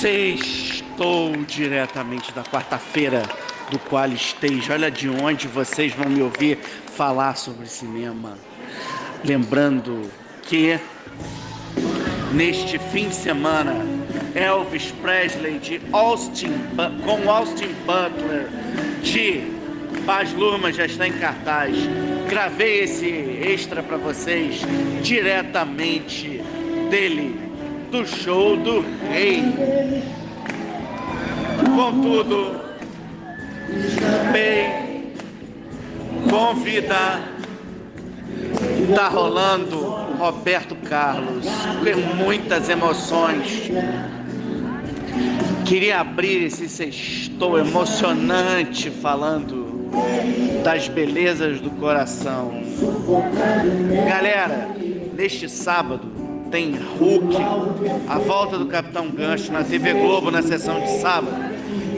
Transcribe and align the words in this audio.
Sextou 0.00 1.36
diretamente 1.46 2.32
da 2.32 2.42
quarta-feira 2.42 3.22
do 3.70 3.78
qual 3.78 4.08
esteja. 4.08 4.74
Olha 4.74 4.90
de 4.90 5.08
onde 5.08 5.48
vocês 5.48 5.92
vão 5.94 6.08
me 6.08 6.22
ouvir 6.22 6.58
falar 6.94 7.36
sobre 7.36 7.66
cinema. 7.66 8.38
Lembrando 9.24 10.10
que 10.42 10.78
neste 12.32 12.78
fim 12.78 13.08
de 13.08 13.14
semana 13.14 13.74
Elvis 14.34 14.92
Presley 15.00 15.58
de 15.58 15.80
Austin 15.92 16.52
com 17.04 17.30
Austin 17.30 17.74
Butler 17.86 18.48
de 19.02 19.54
Paz 20.04 20.32
Luma 20.34 20.72
já 20.72 20.84
está 20.84 21.08
em 21.08 21.12
cartaz. 21.12 21.74
Gravei 22.28 22.80
esse 22.80 23.06
extra 23.06 23.82
para 23.82 23.96
vocês 23.96 24.60
diretamente 25.02 26.33
dele, 26.94 27.36
do 27.90 28.06
show 28.06 28.56
do 28.56 28.84
rei. 29.10 29.42
Contudo, 31.74 32.60
bem, 34.30 35.12
convida, 36.30 37.20
tá 38.94 39.08
rolando 39.08 39.76
Roberto 40.18 40.76
Carlos, 40.88 41.44
com 41.46 42.14
muitas 42.14 42.68
emoções. 42.68 43.72
Queria 45.64 45.98
abrir 45.98 46.44
esse 46.44 46.68
sextou 46.68 47.58
emocionante 47.58 48.88
falando 48.88 49.90
das 50.62 50.86
belezas 50.86 51.60
do 51.60 51.70
coração. 51.70 52.52
Galera, 54.08 54.68
neste 55.16 55.48
sábado 55.48 56.23
tem 56.54 56.72
Hulk, 57.00 57.36
a 58.08 58.16
volta 58.16 58.56
do 58.56 58.66
Capitão 58.66 59.10
Gancho 59.10 59.50
na 59.50 59.64
TV 59.64 59.92
Globo 59.92 60.30
na 60.30 60.40
sessão 60.40 60.78
de 60.78 61.00
sábado. 61.00 61.34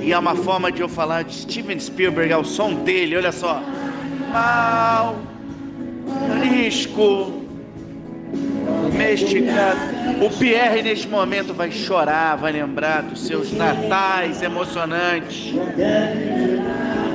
E 0.03 0.15
é 0.15 0.19
uma 0.19 0.35
forma 0.35 0.73
de 0.73 0.81
eu 0.81 0.89
falar 0.89 1.25
de 1.25 1.35
Steven 1.35 1.79
Spielberg, 1.79 2.33
é 2.33 2.39
o 2.39 2.43
som 2.43 2.73
dele, 2.73 3.19
olha 3.19 3.33
só. 3.33 3.63
Mal, 4.33 5.19
risco, 6.43 7.45
mexicano. 8.95 10.25
O 10.25 10.31
Pierre 10.31 10.81
neste 10.81 11.07
momento 11.07 11.53
vai 11.53 11.71
chorar, 11.71 12.37
vai 12.37 12.53
lembrar 12.53 13.03
dos 13.03 13.27
seus 13.27 13.53
natais 13.53 14.41
emocionantes 14.41 15.53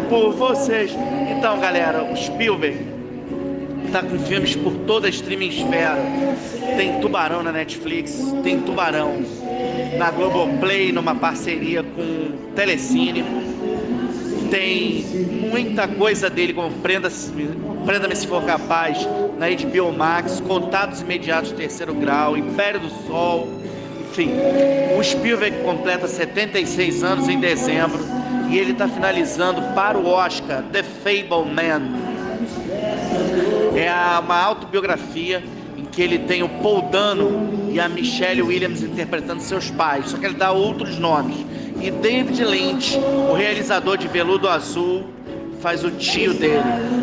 por 0.08 0.32
vocês. 0.34 0.96
Então, 1.36 1.60
galera, 1.60 2.04
o 2.04 2.16
Spielberg 2.16 3.01
tá 3.92 4.02
com 4.02 4.17
filmes 4.20 4.56
por 4.56 4.73
toda 4.88 5.08
a 5.08 5.09
streaming 5.09 5.50
esfera. 5.50 5.97
Tem 6.78 7.00
Tubarão 7.00 7.44
na 7.44 7.52
Netflix, 7.52 8.17
tem 8.42 8.61
Tubarão 8.61 9.22
na 9.97 10.09
Globoplay, 10.09 10.92
numa 10.92 11.14
parceria 11.14 11.84
com 11.84 12.53
Telecine. 12.56 13.23
Tem 14.50 15.03
muita 15.50 15.88
coisa 15.88 16.30
dele, 16.30 16.53
como 16.53 16.72
Prenda-me 16.78 17.50
Prenda 17.86 18.14
Se 18.16 18.28
For 18.28 18.44
Capaz, 18.44 18.97
na 19.38 19.47
HBO 19.50 19.92
Max, 19.92 20.39
Contatos 20.42 21.02
Imediatos 21.02 21.52
Terceiro 21.52 21.94
Grau, 21.94 22.38
Império 22.38 22.80
do 22.80 22.89
Sol. 23.08 23.47
Enfim, 24.02 24.31
o 24.97 25.03
Spielberg 25.03 25.58
completa 25.64 26.08
76 26.08 27.03
anos 27.03 27.30
em 27.30 27.39
dezembro 27.39 28.00
e 28.50 28.58
ele 28.58 28.73
está 28.73 28.88
finalizando 28.88 29.62
para 29.73 29.97
o 29.97 30.08
Oscar 30.08 30.64
The 30.72 30.84
Fable 30.84 31.50
Man. 31.53 32.11
É 33.82 34.20
uma 34.20 34.40
autobiografia 34.40 35.44
em 35.76 35.84
que 35.86 36.02
ele 36.02 36.20
tem 36.20 36.44
o 36.44 36.50
Paul 36.50 36.84
Dano 36.84 37.70
e 37.72 37.80
a 37.80 37.90
Michelle 37.90 38.44
Williams 38.44 38.84
interpretando 38.84 39.42
seus 39.42 39.72
pais, 39.72 40.12
só 40.12 40.18
que 40.18 40.26
ele 40.26 40.36
dá 40.36 40.52
outros 40.52 41.00
nomes. 41.00 41.44
E 41.82 41.90
David 41.90 42.44
Lynch, 42.44 42.96
o 42.98 43.34
realizador 43.34 43.98
de 43.98 44.08
Veludo 44.08 44.48
Azul, 44.48 45.06
faz 45.62 45.84
o 45.84 45.90
tio 45.90 46.34
dele. 46.34 46.62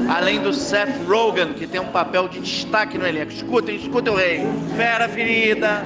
Além 0.09 0.41
do 0.41 0.53
Seth 0.53 1.05
Rogen, 1.09 1.55
que 1.55 1.67
tem 1.67 1.81
um 1.81 1.89
papel 1.89 2.29
de 2.29 2.39
destaque 2.39 2.97
no 2.97 3.05
elenco. 3.05 3.33
Escutem, 3.33 3.75
escutem 3.75 4.13
o 4.13 4.17
rei. 4.17 4.47
Fera 4.77 5.09
ferida, 5.09 5.85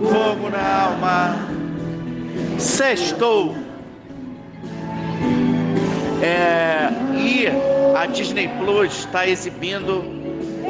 fogo 0.00 0.48
na 0.48 0.82
alma. 0.84 1.48
Sextou 2.56 3.56
Disney 8.12 8.48
Plus 8.58 8.98
está 8.98 9.26
exibindo 9.26 10.04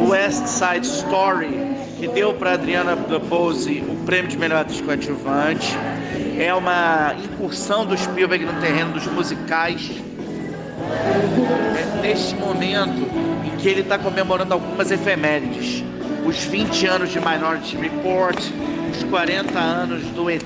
West 0.09 0.47
Side 0.47 0.87
Story, 0.87 1.51
que 1.99 2.07
deu 2.07 2.33
para 2.35 2.53
Adriana 2.53 2.95
Bose 2.95 3.83
o 3.89 3.97
prêmio 4.07 4.31
de 4.31 4.39
melhor 4.39 4.61
atriz 4.61 4.81
coadjuvante. 4.81 5.77
É 6.39 6.55
uma 6.55 7.15
incursão 7.23 7.85
do 7.85 7.99
Spielberg 7.99 8.45
no 8.45 8.61
terreno 8.61 8.93
dos 8.93 9.07
musicais. 9.07 9.91
É 11.77 12.01
neste 12.01 12.37
momento 12.37 13.09
em 13.45 13.57
que 13.57 13.69
ele 13.69 13.81
está 13.81 13.99
comemorando 13.99 14.55
algumas 14.55 14.93
efemérides. 14.93 15.85
Os 16.25 16.45
20 16.45 16.87
anos 16.87 17.11
de 17.11 17.19
Minority 17.19 17.77
Report, 17.77 18.39
os 18.91 19.03
40 19.05 19.59
anos 19.59 20.05
do 20.11 20.31
ET, 20.31 20.43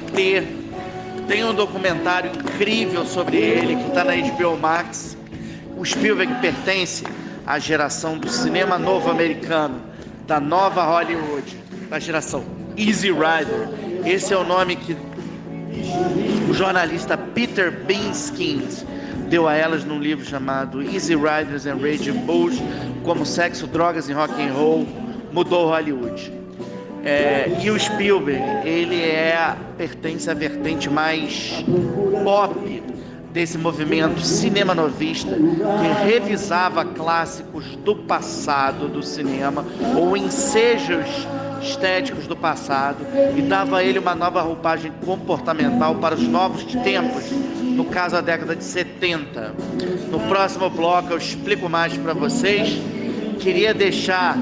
tem 1.29 1.45
um 1.45 1.53
documentário 1.53 2.31
incrível 2.31 3.05
sobre 3.05 3.37
ele 3.37 3.77
que 3.77 3.89
está 3.89 4.03
na 4.03 4.15
HBO 4.15 4.57
Max. 4.57 5.16
Spielberg 5.87 6.35
pertence 6.41 7.05
à 7.47 7.61
geração 7.61 8.19
do 8.19 8.29
cinema 8.29 8.77
novo 8.77 9.09
americano, 9.09 9.81
da 10.27 10.41
nova 10.41 10.83
Hollywood, 10.83 11.57
da 11.89 12.01
geração 12.01 12.45
Easy 12.77 13.13
Rider. 13.13 13.69
Esse 14.05 14.35
é 14.35 14.37
o 14.37 14.43
nome 14.43 14.75
que 14.75 14.97
o 16.51 16.53
jornalista 16.53 17.17
Peter 17.17 17.71
Binskins 17.71 18.85
deu 19.29 19.47
a 19.47 19.55
elas 19.55 19.85
num 19.85 20.01
livro 20.01 20.25
chamado 20.25 20.83
Easy 20.83 21.15
Riders 21.15 21.67
and 21.67 21.77
Raging 21.77 22.19
Bulls, 22.27 22.57
como 23.05 23.25
sexo, 23.25 23.69
drogas 23.69 24.09
e 24.09 24.13
rock 24.13 24.33
and 24.43 24.53
roll 24.53 24.87
mudou 25.33 25.69
Hollywood. 25.69 26.33
É, 27.05 27.49
e 27.63 27.71
o 27.71 27.79
Spielberg, 27.79 28.43
ele 28.69 29.01
é 29.01 29.55
pertence 29.79 30.29
à 30.29 30.35
vertente 30.35 30.91
mais 30.91 31.65
pop 32.25 32.83
desse 33.37 33.59
movimento 33.59 34.23
cinema 34.23 34.75
novista 34.75 35.31
que 35.31 36.07
revisava 36.07 36.87
clássicos 36.87 37.77
do 37.85 37.95
passado 37.95 38.89
do 38.89 39.03
cinema 39.03 39.63
ou 39.95 40.17
ensejos 40.17 41.07
estéticos 41.61 42.27
do 42.27 42.35
passado 42.35 43.05
e 43.37 43.43
dava 43.43 43.77
a 43.77 43.85
ele 43.85 43.99
uma 43.99 44.15
nova 44.15 44.41
roupagem 44.41 44.91
comportamental 45.05 45.97
para 45.97 46.15
os 46.15 46.23
novos 46.23 46.65
tempos, 46.65 47.31
no 47.61 47.85
caso 47.85 48.17
a 48.17 48.23
década 48.23 48.57
de 48.57 48.65
70. 48.65 49.55
No 50.11 50.19
próximo 50.21 50.71
bloco 50.71 51.13
eu 51.13 51.19
explico 51.19 51.69
mais 51.69 51.95
para 51.95 52.15
vocês. 52.15 52.81
Queria 53.39 53.75
deixar 53.75 54.39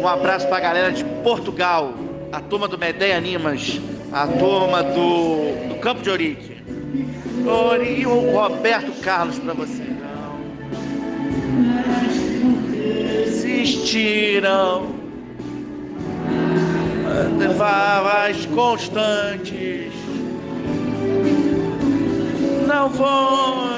um 0.00 0.06
abraço 0.06 0.46
para 0.46 0.58
a 0.58 0.60
galera 0.60 0.92
de 0.92 1.02
Portugal, 1.24 1.92
a 2.30 2.40
turma 2.40 2.68
do 2.68 2.78
Medeia 2.78 3.16
Animas, 3.16 3.80
a 4.12 4.24
turma 4.28 4.84
do, 4.84 5.68
do 5.68 5.80
Campo 5.80 6.00
de 6.00 6.10
Orique. 6.10 6.54
E 7.82 8.06
o 8.06 8.30
Roberto 8.30 8.92
Carlos 9.00 9.38
para 9.38 9.54
você. 9.54 9.82
Existiram 13.36 14.94
intervalos 17.34 18.46
constantes. 18.46 19.92
Não 22.66 22.90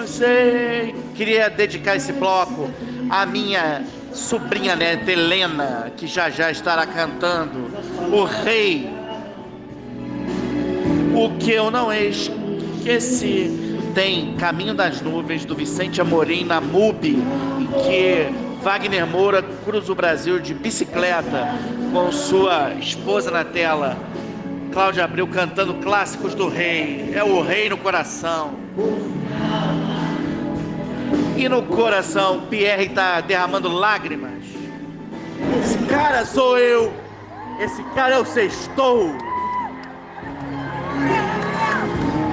ser. 0.07 0.95
Queria 1.15 1.49
dedicar 1.49 1.97
esse 1.97 2.13
bloco 2.13 2.71
à 3.11 3.27
minha 3.27 3.85
sobrinha 4.13 4.77
neta 4.77 5.11
Helena, 5.11 5.93
que 5.97 6.07
já 6.07 6.31
já 6.31 6.51
estará 6.51 6.87
cantando 6.87 7.71
O 8.13 8.25
Rei. 8.25 8.89
O 11.15 11.37
que 11.39 11.53
eu 11.53 11.71
não 11.71 11.93
esqueci. 11.93 12.46
Tem 13.97 14.37
Caminho 14.37 14.73
das 14.73 15.01
Nuvens 15.03 15.45
do 15.45 15.57
Vicente 15.57 16.01
Amorim 16.01 16.45
na 16.45 16.61
MUBI, 16.61 17.19
que 17.85 18.29
Wagner 18.63 19.05
Moura 19.05 19.43
cruza 19.65 19.91
o 19.91 19.95
Brasil 19.95 20.39
de 20.39 20.55
bicicleta 20.55 21.53
com 21.93 22.13
sua 22.13 22.75
esposa 22.75 23.29
na 23.33 23.45
tela. 23.45 23.97
Cláudia 24.73 25.03
Abreu 25.03 25.27
cantando 25.27 25.75
clássicos 25.75 26.33
do 26.33 26.49
rei. 26.49 27.11
É 27.13 27.25
o 27.25 27.43
rei 27.43 27.69
no 27.69 27.77
coração. 27.77 28.55
E 31.37 31.49
no 31.49 31.63
coração, 31.65 32.43
Pierre 32.49 32.85
está 32.85 33.21
derramando 33.21 33.69
lágrimas. 33.69 34.45
Esse 35.61 35.79
cara 35.87 36.25
sou 36.25 36.57
eu. 36.57 36.93
Esse 37.59 37.83
cara 37.97 38.15
é 38.15 38.19
o 38.19 38.25
Sextou. 38.25 39.13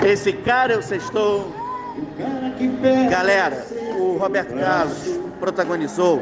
Esse 0.06 0.34
cara 0.34 0.74
é 0.74 0.78
o 0.78 0.82
Sextou. 0.82 1.52
Galera, 3.10 3.66
o 3.98 4.18
Roberto 4.18 4.54
Carlos 4.56 5.20
protagonizou 5.40 6.22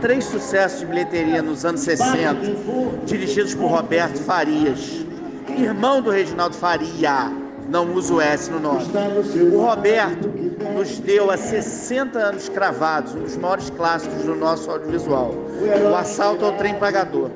três 0.00 0.24
sucessos 0.24 0.80
de 0.80 0.86
bilheteria 0.86 1.42
nos 1.42 1.64
anos 1.64 1.80
60, 1.80 2.36
dirigidos 3.04 3.54
por 3.54 3.68
Roberto 3.68 4.18
Farias, 4.18 5.04
irmão 5.56 6.02
do 6.02 6.10
Reginaldo 6.10 6.56
Faria, 6.56 7.30
não 7.68 7.92
uso 7.94 8.20
S 8.20 8.50
no 8.50 8.58
nome. 8.58 8.84
O 9.52 9.60
Roberto 9.60 10.28
nos 10.74 10.98
deu 10.98 11.30
há 11.30 11.36
60 11.36 12.18
anos 12.18 12.48
cravados 12.48 13.14
um 13.14 13.20
dos 13.20 13.36
maiores 13.36 13.70
clássicos 13.70 14.24
do 14.24 14.34
nosso 14.34 14.70
audiovisual, 14.70 15.34
O 15.90 15.94
Assalto 15.94 16.44
ao 16.44 16.52
Trem 16.52 16.74
Pagador. 16.74 17.30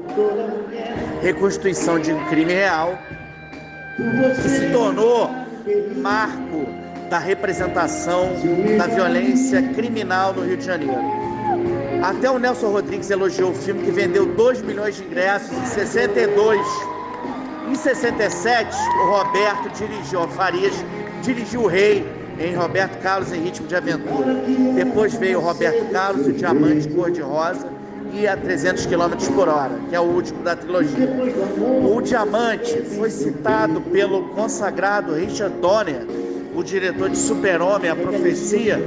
Reconstituição 1.22 1.98
de 1.98 2.12
um 2.12 2.24
crime 2.26 2.52
real 2.52 2.98
que 4.42 4.48
se 4.48 4.70
tornou 4.70 5.43
marco 5.96 6.66
da 7.08 7.18
representação 7.18 8.30
da 8.76 8.86
violência 8.86 9.62
criminal 9.74 10.32
no 10.32 10.42
Rio 10.42 10.56
de 10.56 10.64
Janeiro. 10.64 11.00
Até 12.02 12.30
o 12.30 12.38
Nelson 12.38 12.70
Rodrigues 12.70 13.10
elogiou 13.10 13.50
o 13.50 13.54
filme 13.54 13.82
que 13.82 13.90
vendeu 13.90 14.26
2 14.26 14.62
milhões 14.62 14.96
de 14.96 15.04
ingressos 15.04 15.52
em 15.52 15.66
62. 15.66 16.60
Em 17.70 17.74
67, 17.74 18.76
o 19.02 19.10
Roberto 19.10 19.70
dirigiu, 19.70 20.28
Farias 20.28 20.74
dirigiu 21.22 21.62
o 21.62 21.66
Rei 21.66 22.06
em 22.38 22.54
Roberto 22.54 23.00
Carlos 23.00 23.32
em 23.32 23.40
Ritmo 23.40 23.66
de 23.66 23.74
Aventura. 23.74 24.34
Depois 24.74 25.14
veio 25.14 25.38
o 25.38 25.42
Roberto 25.42 25.90
Carlos, 25.90 26.26
o 26.26 26.32
Diamante 26.32 26.88
Cor-de-Rosa 26.88 27.73
e 28.14 28.28
a 28.28 28.36
300 28.36 28.86
km 28.86 29.16
por 29.34 29.48
hora, 29.48 29.78
que 29.88 29.94
é 29.94 30.00
o 30.00 30.04
último 30.04 30.42
da 30.42 30.54
trilogia. 30.54 31.08
O 31.92 32.00
Diamante 32.00 32.80
foi 32.96 33.10
citado 33.10 33.80
pelo 33.80 34.28
consagrado 34.28 35.14
Richard 35.14 35.56
Donner, 35.60 36.06
o 36.54 36.62
diretor 36.62 37.10
de 37.10 37.18
Super-Homem, 37.18 37.90
a 37.90 37.96
Profecia, 37.96 38.80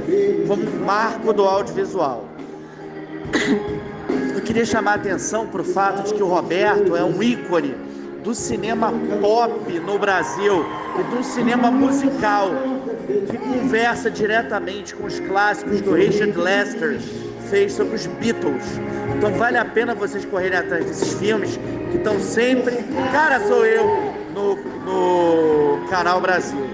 como 0.46 0.62
um 0.62 0.84
marco 0.84 1.32
do 1.32 1.44
audiovisual. 1.44 2.24
Eu 4.34 4.40
queria 4.40 4.64
chamar 4.64 4.92
a 4.92 4.94
atenção 4.94 5.46
para 5.46 5.60
o 5.60 5.64
fato 5.64 6.06
de 6.06 6.14
que 6.14 6.22
o 6.22 6.26
Roberto 6.26 6.96
é 6.96 7.04
um 7.04 7.22
ícone 7.22 7.74
do 8.24 8.34
cinema 8.34 8.92
pop 9.20 9.78
no 9.80 9.98
Brasil 9.98 10.64
e 10.98 11.16
do 11.16 11.22
cinema 11.22 11.70
musical, 11.70 12.50
que 13.30 13.36
conversa 13.36 14.10
diretamente 14.10 14.94
com 14.94 15.06
os 15.06 15.20
clássicos 15.20 15.82
do 15.82 15.92
Richard 15.92 16.36
Lester 16.36 16.98
fez 17.48 17.72
sobre 17.72 17.96
os 17.96 18.06
Beatles. 18.06 18.64
Então 19.16 19.32
vale 19.32 19.58
a 19.58 19.64
pena 19.64 19.94
vocês 19.94 20.24
correrem 20.24 20.58
atrás 20.58 20.84
desses 20.84 21.14
filmes 21.14 21.58
que 21.90 21.96
estão 21.96 22.20
sempre, 22.20 22.76
cara, 23.12 23.40
sou 23.46 23.64
eu, 23.64 23.84
no, 24.34 24.56
no 24.84 25.88
canal 25.88 26.20
Brasil. 26.20 26.68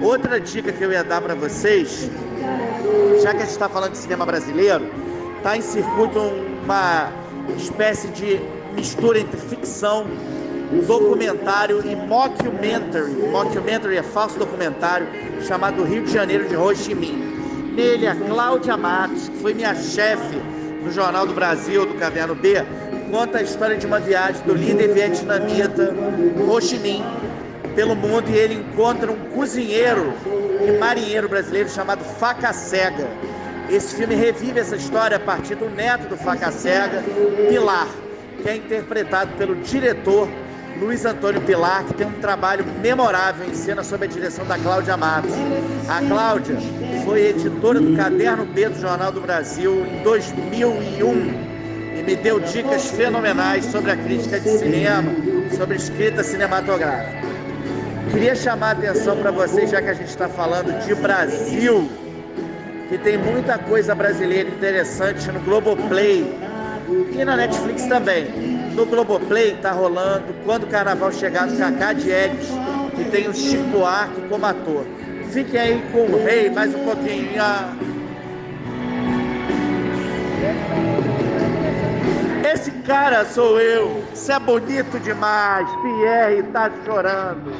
Outra 0.00 0.40
dica 0.40 0.72
que 0.72 0.82
eu 0.82 0.92
ia 0.92 1.02
dar 1.02 1.20
para 1.20 1.34
vocês, 1.34 2.10
já 3.22 3.30
que 3.30 3.38
a 3.38 3.40
gente 3.40 3.50
está 3.50 3.68
falando 3.68 3.92
de 3.92 3.98
cinema 3.98 4.24
brasileiro, 4.26 4.88
está 5.38 5.56
em 5.56 5.60
circuito 5.60 6.20
uma 6.64 7.10
espécie 7.56 8.08
de 8.08 8.40
mistura 8.74 9.20
entre 9.20 9.38
ficção, 9.40 10.06
documentário 10.86 11.82
e 11.86 11.94
mockumentary. 11.94 13.12
Mockumentary 13.30 13.96
é 13.96 14.02
falso 14.02 14.38
documentário 14.38 15.06
chamado 15.42 15.84
Rio 15.84 16.02
de 16.02 16.12
Janeiro 16.12 16.48
de 16.48 16.56
Ho 16.56 16.74
Chi 16.74 16.94
Minh. 16.94 17.33
Nele, 17.74 18.06
a 18.06 18.14
Cláudia 18.14 18.76
Matos, 18.76 19.28
que 19.28 19.36
foi 19.38 19.52
minha 19.52 19.74
chefe 19.74 20.36
no 20.84 20.92
Jornal 20.92 21.26
do 21.26 21.34
Brasil, 21.34 21.84
do 21.84 21.94
Caverno 21.94 22.34
B, 22.34 22.64
conta 23.10 23.38
a 23.38 23.42
história 23.42 23.76
de 23.76 23.84
uma 23.84 23.98
viagem 23.98 24.42
do 24.42 24.54
líder 24.54 24.94
vietnamita 24.94 25.92
Ho 26.48 26.60
Chi 26.60 26.78
Minh 26.78 27.02
pelo 27.74 27.96
mundo 27.96 28.30
e 28.30 28.36
ele 28.36 28.54
encontra 28.54 29.10
um 29.10 29.16
cozinheiro 29.30 30.14
e 30.64 30.78
marinheiro 30.78 31.28
brasileiro 31.28 31.68
chamado 31.68 32.04
Faca 32.04 32.52
Cega. 32.52 33.08
Esse 33.68 33.96
filme 33.96 34.14
revive 34.14 34.60
essa 34.60 34.76
história 34.76 35.16
a 35.16 35.20
partir 35.20 35.56
do 35.56 35.68
neto 35.68 36.06
do 36.08 36.16
Faca 36.16 36.52
Cega, 36.52 37.02
Pilar, 37.48 37.88
que 38.40 38.48
é 38.48 38.54
interpretado 38.54 39.32
pelo 39.36 39.56
diretor 39.56 40.28
Luiz 40.80 41.04
Antônio 41.04 41.40
Pilar, 41.42 41.84
que 41.84 41.94
tem 41.94 42.06
um 42.06 42.20
trabalho 42.20 42.64
memorável 42.82 43.46
em 43.48 43.54
cena 43.54 43.82
sob 43.84 44.04
a 44.04 44.08
direção 44.08 44.44
da 44.44 44.58
Cláudia 44.58 44.96
Matos. 44.96 45.30
A 45.88 46.00
Cláudia 46.00 46.56
foi 47.04 47.28
editora 47.28 47.80
do 47.80 47.96
Caderno 47.96 48.44
B 48.44 48.68
do 48.68 48.80
Jornal 48.80 49.12
do 49.12 49.20
Brasil 49.20 49.86
em 49.86 50.02
2001 50.02 51.54
e 51.98 52.02
me 52.02 52.16
deu 52.16 52.40
dicas 52.40 52.90
fenomenais 52.90 53.66
sobre 53.66 53.92
a 53.92 53.96
crítica 53.96 54.40
de 54.40 54.48
cinema, 54.48 55.12
sobre 55.56 55.76
escrita 55.76 56.24
cinematográfica. 56.24 57.22
Queria 58.10 58.34
chamar 58.34 58.68
a 58.68 58.72
atenção 58.72 59.16
para 59.16 59.30
vocês, 59.30 59.70
já 59.70 59.80
que 59.80 59.88
a 59.88 59.94
gente 59.94 60.08
está 60.08 60.28
falando 60.28 60.78
de 60.84 60.94
Brasil, 60.94 61.88
que 62.88 62.98
tem 62.98 63.16
muita 63.16 63.58
coisa 63.58 63.94
brasileira 63.94 64.48
interessante 64.48 65.30
no 65.30 65.40
Globoplay 65.40 66.38
e 67.12 67.24
na 67.24 67.36
Netflix 67.36 67.86
também. 67.86 68.53
No 68.74 68.84
Globoplay 68.86 69.52
está 69.52 69.70
rolando 69.70 70.34
Quando 70.44 70.64
o 70.64 70.66
Carnaval 70.66 71.12
Chegar 71.12 71.46
do 71.46 71.56
Cacá 71.56 71.92
Diegues, 71.92 72.48
que 72.96 73.04
tem 73.10 73.28
o 73.28 73.34
Chico 73.34 73.64
Buarque 73.64 74.20
como 74.28 74.44
ator. 74.44 74.84
Fiquem 75.30 75.60
aí 75.60 75.82
com 75.92 76.06
o 76.12 76.24
rei 76.24 76.50
mais 76.50 76.74
um 76.74 76.84
pouquinho. 76.84 77.30
Esse 82.52 82.70
cara 82.82 83.24
sou 83.24 83.60
eu. 83.60 84.02
Isso 84.12 84.30
é 84.30 84.38
bonito 84.38 85.00
demais. 85.00 85.68
Pierre 85.82 86.42
tá 86.52 86.70
chorando. 86.84 87.52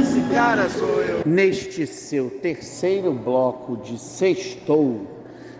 Esse 0.00 0.20
cara 0.34 0.68
sou 0.68 1.02
eu. 1.02 1.22
Neste 1.24 1.86
seu 1.86 2.30
terceiro 2.30 3.12
bloco 3.12 3.76
de 3.76 3.98
Sextou, 3.98 5.15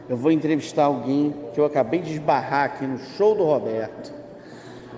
eu 0.09 0.17
vou 0.17 0.31
entrevistar 0.31 0.85
alguém 0.85 1.35
que 1.53 1.61
eu 1.61 1.65
acabei 1.65 2.01
de 2.01 2.13
esbarrar 2.13 2.65
aqui 2.65 2.87
no 2.87 2.99
show 2.99 3.35
do 3.35 3.45
Roberto. 3.45 4.13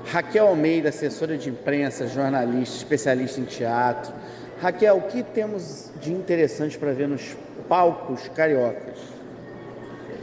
Raquel 0.07 0.49
Almeida, 0.49 0.91
assessora 0.91 1.37
de 1.37 1.51
imprensa, 1.51 2.07
jornalista, 2.07 2.77
especialista 2.77 3.41
em 3.41 3.45
teatro. 3.45 4.13
Raquel, 4.61 4.97
o 4.97 5.03
que 5.03 5.23
temos 5.23 5.91
de 6.01 6.13
interessante 6.13 6.79
para 6.79 6.93
ver 6.93 7.09
nos 7.09 7.37
palcos 7.69 8.29
cariocas? 8.29 8.99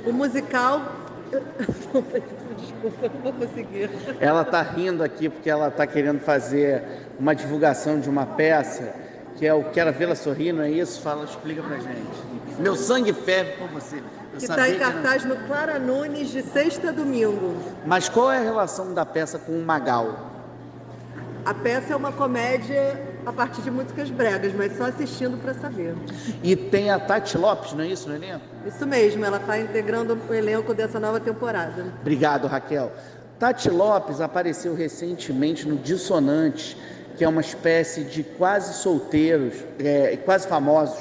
O 0.05 0.13
musical. 0.13 0.81
Desculpa, 2.57 3.09
não 3.13 3.21
vou 3.21 3.33
conseguir. 3.33 3.89
Ela 4.19 4.43
está 4.43 4.61
rindo 4.61 5.03
aqui 5.03 5.29
porque 5.29 5.49
ela 5.49 5.67
está 5.67 5.85
querendo 5.87 6.19
fazer 6.19 6.83
uma 7.19 7.35
divulgação 7.35 7.99
de 7.99 8.09
uma 8.09 8.25
peça 8.25 8.93
que 9.37 9.45
é 9.45 9.53
o 9.53 9.65
Quero 9.65 9.91
Vê-la 9.91 10.15
Sorrir, 10.15 10.53
não 10.53 10.63
é 10.63 10.71
isso? 10.71 11.01
Fala, 11.01 11.25
explica 11.25 11.61
pra 11.61 11.77
gente. 11.77 12.59
Meu 12.59 12.75
sangue 12.75 13.11
ferve 13.11 13.51
por 13.57 13.67
você. 13.67 14.01
Que 14.37 14.45
está 14.45 14.69
em 14.69 14.77
cartaz 14.77 15.21
que... 15.21 15.27
no 15.27 15.35
Clara 15.47 15.79
Nunes 15.79 16.29
de 16.29 16.41
sexta 16.41 16.89
a 16.89 16.91
domingo. 16.91 17.55
Mas 17.85 18.09
qual 18.09 18.31
é 18.31 18.37
a 18.37 18.43
relação 18.43 18.93
da 18.93 19.05
peça 19.05 19.39
com 19.39 19.53
o 19.53 19.63
Magal? 19.63 20.31
A 21.45 21.53
peça 21.53 21.93
é 21.93 21.95
uma 21.95 22.11
comédia 22.11 22.99
a 23.25 23.31
partir 23.31 23.61
de 23.61 23.71
músicas 23.71 24.09
bregas, 24.09 24.51
mas 24.53 24.75
só 24.75 24.85
assistindo 24.85 25.37
para 25.37 25.53
saber. 25.53 25.95
E 26.43 26.55
tem 26.55 26.89
a 26.89 26.99
Tati 26.99 27.37
Lopes, 27.37 27.73
não 27.73 27.83
é 27.83 27.87
isso, 27.87 28.09
no 28.09 28.15
elenco? 28.15 28.43
Isso 28.65 28.85
mesmo, 28.85 29.23
ela 29.23 29.37
está 29.37 29.59
integrando 29.59 30.17
o 30.27 30.33
elenco 30.33 30.73
dessa 30.73 30.99
nova 30.99 31.19
temporada. 31.19 31.93
Obrigado, 32.01 32.47
Raquel. 32.47 32.91
Tati 33.37 33.69
Lopes 33.69 34.21
apareceu 34.21 34.73
recentemente 34.73 35.67
no 35.67 35.75
Dissonante, 35.75 36.77
que 37.15 37.23
é 37.23 37.27
uma 37.27 37.41
espécie 37.41 38.03
de 38.03 38.23
quase 38.23 38.81
solteiros, 38.81 39.53
é, 39.79 40.17
quase 40.25 40.47
famosos 40.47 40.97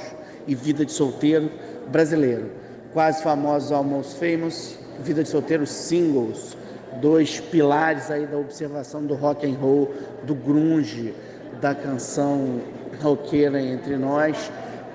e 0.47 0.55
vida 0.55 0.85
de 0.85 0.93
solteiro 0.93 1.51
brasileiro 1.89 2.64
quase 2.95 3.23
famosos 3.23 3.73
Almost 3.73 4.17
Famous, 4.19 4.79
Vida 5.01 5.25
de 5.25 5.29
Solteiro 5.29 5.67
Singles, 5.67 6.57
dois 7.03 7.41
pilares 7.41 8.09
aí 8.09 8.25
da 8.25 8.39
observação 8.39 9.05
do 9.05 9.15
rock 9.15 9.45
and 9.45 9.57
roll, 9.57 9.93
do 10.23 10.35
grunge, 10.35 11.13
da 11.61 11.75
canção 11.75 12.61
roqueira 13.03 13.61
entre 13.61 13.97
nós, 13.97 14.51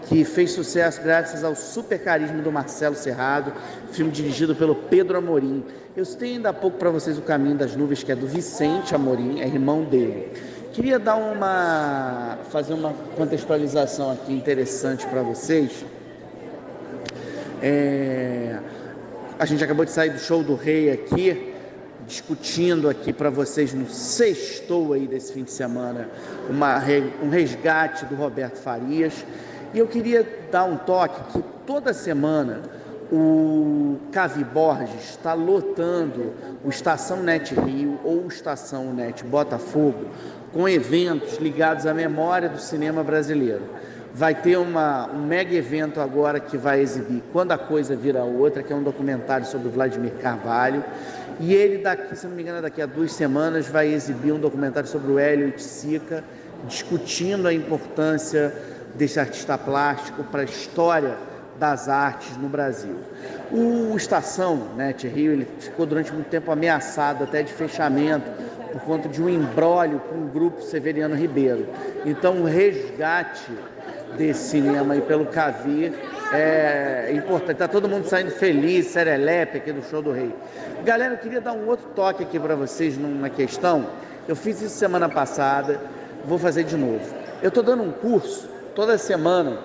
que 0.08 0.24
fez 0.24 0.51
sucesso 0.51 1.01
graças 1.03 1.44
ao 1.44 1.53
super 1.53 2.01
carisma 2.01 2.41
do 2.41 2.50
Marcelo 2.50 2.96
Serrado, 2.96 3.51
filme 3.91 4.12
dirigido 4.12 4.56
pelo 4.56 4.74
Pedro 4.74 5.18
Amorim. 5.18 5.63
Eu 5.96 6.06
citei 6.06 6.36
ainda 6.36 6.50
há 6.50 6.53
pouco 6.53 6.77
para 6.77 6.89
vocês 6.89 7.18
o 7.18 7.22
Caminho 7.22 7.58
das 7.58 7.75
Nuvens, 7.75 8.01
que 8.01 8.13
é 8.13 8.15
do 8.15 8.25
Vicente 8.25 8.96
Amorim, 8.96 9.41
é 9.41 9.46
irmão 9.46 9.84
dele. 9.84 10.32
Queria 10.72 10.98
dar 10.98 11.18
uma 11.18 12.38
fazer 12.50 12.74
uma 12.74 12.94
contextualização 13.18 14.10
aqui 14.12 14.32
interessante 14.32 15.06
para 15.08 15.22
vocês 15.22 15.84
é, 17.62 18.58
a 19.38 19.46
gente 19.46 19.63
acabou 19.63 19.86
de 19.86 19.92
sair 19.92 20.12
do 20.12 20.20
show 20.20 20.44
do 20.44 20.56
Rei 20.56 20.92
aqui, 20.92 21.54
discutindo 22.06 22.89
aqui 22.89 23.13
para 23.13 23.30
vocês 23.30 23.74
no 23.74 23.88
sextou 23.89 24.94
aí 24.94 25.08
desse 25.08 25.34
fim 25.34 25.44
de 25.44 25.51
semana 25.51 26.10
uma, 26.50 26.82
um 27.22 27.30
resgate 27.30 28.06
do 28.06 28.16
Roberto 28.16 28.58
Farias. 28.58 29.25
E 29.74 29.80
eu 29.80 29.88
queria 29.88 30.28
dar 30.51 30.63
um 30.63 30.78
toque 30.78 31.34
que 31.34 31.44
toda 31.66 31.94
semana 31.94 32.62
o 33.12 33.98
Cavi 34.12 34.44
Borges 34.44 35.12
está 35.12 35.34
lotando 35.34 36.34
o 36.63 36.70
Estação 36.70 37.24
Net 37.24 37.54
Rio 37.54 38.00
ou 38.04 38.24
o 38.24 38.28
Estação 38.28 38.94
Net 38.94 39.24
Botafogo 39.24 40.06
com 40.54 40.68
eventos 40.68 41.38
ligados 41.38 41.86
à 41.86 41.94
memória 41.94 42.50
do 42.50 42.60
cinema 42.60 43.04
brasileiro. 43.04 43.63
Vai 44.13 44.34
ter 44.34 44.58
uma, 44.58 45.08
um 45.08 45.25
mega 45.25 45.54
evento 45.54 46.01
agora 46.01 46.39
que 46.39 46.58
vai 46.58 46.82
exibir 46.82 47.22
Quando 47.32 47.51
a 47.51 47.58
Coisa 47.58 47.96
Vira 47.96 48.24
Outra, 48.24 48.63
que 48.63 48.74
é 48.74 48.75
um 48.75 48.84
documentário 48.84 49.46
sobre 49.46 49.70
Vladimir 49.70 50.13
Carvalho. 50.13 50.84
E 51.39 51.54
ele, 51.54 51.78
daqui, 51.78 52.16
se 52.16 52.28
não 52.28 52.36
me 52.36 52.42
engano, 52.42 52.62
daqui 52.62 52.82
a 52.82 52.86
duas 52.86 53.13
semanas, 53.13 53.68
vai 53.68 53.88
exibir 53.88 54.34
um 54.34 54.39
documentário 54.39 54.89
sobre 54.89 55.12
o 55.12 55.20
Hélio 55.20 55.58
Sica, 55.58 56.24
discutindo 56.68 57.48
a 57.48 57.54
importância 57.54 58.54
desse 58.96 59.20
artista 59.20 59.58
plástico 59.58 60.24
para 60.24 60.42
a 60.42 60.46
história 60.46 61.16
das 61.60 61.88
artes 61.88 62.36
no 62.38 62.50
Brasil. 62.50 62.96
O 63.51 63.96
Estação, 63.96 64.70
né, 64.75 64.96
Rio, 64.98 65.34
ele 65.34 65.48
ficou 65.60 65.86
durante 65.86 66.12
muito 66.12 66.28
tempo 66.28 66.51
ameaçado 66.51 67.24
até 67.24 67.44
de 67.44 67.51
fechamento 67.51 68.30
por 68.72 68.82
conta 68.82 69.10
de 69.10 69.22
um 69.22 69.30
embrólio 69.30 70.00
com 70.00 70.16
o 70.16 70.28
grupo 70.28 70.62
Severiano 70.62 71.16
Ribeiro. 71.16 71.68
Então, 72.06 72.42
o 72.42 72.46
resgate 72.46 73.51
desse 74.18 74.50
cinema 74.50 74.94
aí 74.94 75.01
pelo 75.01 75.25
Cavir 75.25 75.94
é 76.34 77.12
importante. 77.13 77.54
Está 77.54 77.68
todo 77.68 77.88
mundo 77.88 78.08
saindo 78.08 78.32
feliz, 78.32 78.88
serelepe 78.88 79.58
aqui 79.58 79.72
do 79.72 79.84
Show 79.84 80.01
do 80.01 80.12
Rei. 80.12 80.34
Galera, 80.84 81.16
eu 81.16 81.18
queria 81.18 81.42
dar 81.42 81.54
um 81.54 81.68
outro 81.68 81.88
toque 81.96 82.24
aqui 82.24 82.39
para 82.39 82.56
vocês 82.56 82.98
numa 82.98 83.30
questão. 83.30 83.88
Eu 84.28 84.36
fiz 84.36 84.62
isso 84.62 84.75
semana 84.75 85.10
passada, 85.10 85.80
vou 86.25 86.38
fazer 86.38 86.63
de 86.63 86.78
novo. 86.78 87.01
Eu 87.42 87.50
estou 87.50 87.63
dando 87.63 87.84
um 87.84 87.92
curso 87.92 88.50
toda 88.75 88.98
semana 88.98 89.58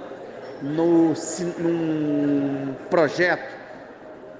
no, 0.62 1.12
num 1.58 2.74
projeto 2.88 3.64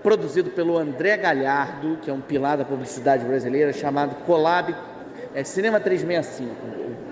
produzido 0.02 0.50
pelo 0.50 0.78
André 0.78 1.16
Galhardo, 1.16 1.98
que 2.02 2.10
é 2.10 2.12
um 2.12 2.20
pilar 2.20 2.58
da 2.58 2.64
publicidade 2.64 3.24
brasileira, 3.24 3.72
chamado 3.72 4.14
Colab 4.26 4.74
é, 5.34 5.42
Cinema 5.42 5.80
365. 5.80 6.54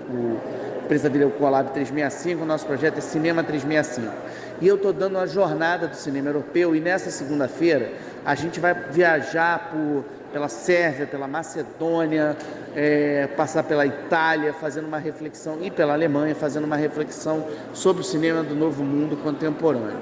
O, 0.09 0.13
o, 0.13 0.62
empresa 0.83 1.09
dele 1.09 1.23
é 1.23 1.27
o 1.27 1.31
Colab 1.31 1.71
365, 1.71 2.43
o 2.43 2.45
nosso 2.45 2.65
projeto 2.65 2.97
é 2.97 3.01
Cinema 3.01 3.43
365. 3.43 4.13
E 4.61 4.67
eu 4.67 4.75
estou 4.75 4.93
dando 4.93 5.17
a 5.17 5.25
jornada 5.25 5.87
do 5.87 5.95
cinema 5.95 6.29
europeu 6.29 6.75
e 6.75 6.79
nessa 6.79 7.09
segunda-feira 7.09 7.91
a 8.25 8.35
gente 8.35 8.59
vai 8.59 8.73
viajar 8.73 9.71
por, 9.71 10.03
pela 10.31 10.47
Sérvia, 10.47 11.07
pela 11.07 11.27
Macedônia, 11.27 12.37
é, 12.75 13.27
passar 13.35 13.63
pela 13.63 13.85
Itália, 13.85 14.53
fazendo 14.53 14.87
uma 14.87 14.99
reflexão, 14.99 15.57
e 15.61 15.71
pela 15.71 15.93
Alemanha, 15.93 16.35
fazendo 16.35 16.65
uma 16.65 16.77
reflexão 16.77 17.45
sobre 17.73 18.01
o 18.01 18.05
cinema 18.05 18.43
do 18.43 18.55
novo 18.55 18.83
mundo 18.83 19.17
contemporâneo. 19.17 19.97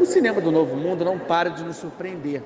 O 0.00 0.06
cinema 0.06 0.40
do 0.40 0.50
Novo 0.50 0.74
Mundo 0.74 1.04
não 1.04 1.16
para 1.16 1.50
de 1.50 1.62
nos 1.62 1.76
surpreender. 1.76 2.42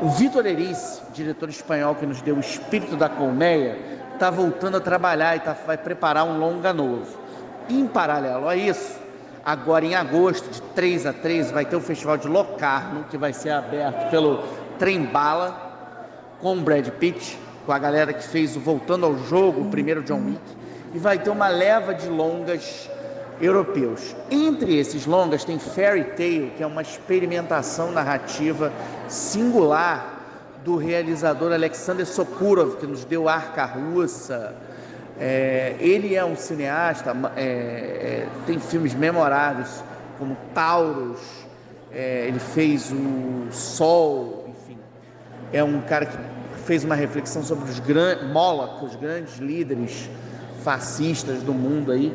O 0.00 0.08
Vitor 0.10 0.46
Erice, 0.46 1.00
diretor 1.12 1.48
espanhol 1.48 1.94
que 1.94 2.06
nos 2.06 2.22
deu 2.22 2.36
o 2.36 2.40
espírito 2.40 2.96
da 2.96 3.08
colmeia, 3.08 3.76
está 4.22 4.30
voltando 4.30 4.76
a 4.76 4.80
trabalhar 4.80 5.34
e 5.34 5.40
tá, 5.40 5.52
vai 5.66 5.76
preparar 5.76 6.24
um 6.24 6.38
longa 6.38 6.72
novo. 6.72 7.18
Em 7.68 7.88
paralelo 7.88 8.48
a 8.48 8.54
isso, 8.54 9.00
agora 9.44 9.84
em 9.84 9.96
agosto, 9.96 10.48
de 10.48 10.62
3 10.62 11.06
a 11.06 11.12
3, 11.12 11.50
vai 11.50 11.64
ter 11.64 11.74
o 11.74 11.80
Festival 11.80 12.16
de 12.16 12.28
Locarno, 12.28 13.04
que 13.10 13.18
vai 13.18 13.32
ser 13.32 13.50
aberto 13.50 14.10
pelo 14.10 14.44
Trem 14.78 15.04
Bala, 15.04 16.38
com 16.40 16.56
o 16.56 16.60
Brad 16.60 16.88
Pitt, 16.90 17.36
com 17.66 17.72
a 17.72 17.78
galera 17.80 18.12
que 18.12 18.22
fez 18.22 18.54
o 18.54 18.60
Voltando 18.60 19.06
ao 19.06 19.18
Jogo, 19.18 19.62
o 19.62 19.70
primeiro 19.70 20.04
John 20.04 20.24
Wick, 20.24 20.40
e 20.94 20.98
vai 21.00 21.18
ter 21.18 21.30
uma 21.30 21.48
leva 21.48 21.92
de 21.92 22.08
longas 22.08 22.88
europeus. 23.40 24.14
Entre 24.30 24.76
esses 24.76 25.04
longas 25.04 25.42
tem 25.42 25.58
Fairy 25.58 26.04
Tale, 26.04 26.52
que 26.56 26.62
é 26.62 26.66
uma 26.66 26.82
experimentação 26.82 27.90
narrativa 27.90 28.72
singular 29.08 30.11
do 30.64 30.76
realizador 30.76 31.52
Alexander 31.52 32.06
Sokurov, 32.06 32.76
que 32.76 32.86
nos 32.86 33.04
deu 33.04 33.28
Arca 33.28 33.64
Russa. 33.64 34.54
É, 35.18 35.76
ele 35.78 36.14
é 36.14 36.24
um 36.24 36.36
cineasta, 36.36 37.14
é, 37.36 37.42
é, 37.42 38.28
tem 38.46 38.58
filmes 38.58 38.94
memoráveis 38.94 39.84
como 40.18 40.36
Taurus, 40.54 41.20
é, 41.92 42.26
ele 42.26 42.38
fez 42.38 42.90
o 42.92 43.52
Sol, 43.52 44.48
enfim. 44.48 44.78
É 45.52 45.62
um 45.62 45.80
cara 45.82 46.06
que 46.06 46.16
fez 46.64 46.84
uma 46.84 46.94
reflexão 46.94 47.42
sobre 47.42 47.70
os 47.70 47.78
grandes, 47.80 48.26
Moloch, 48.30 48.84
os 48.84 48.96
grandes 48.96 49.38
líderes 49.38 50.08
fascistas 50.62 51.42
do 51.42 51.52
mundo 51.52 51.92
aí. 51.92 52.12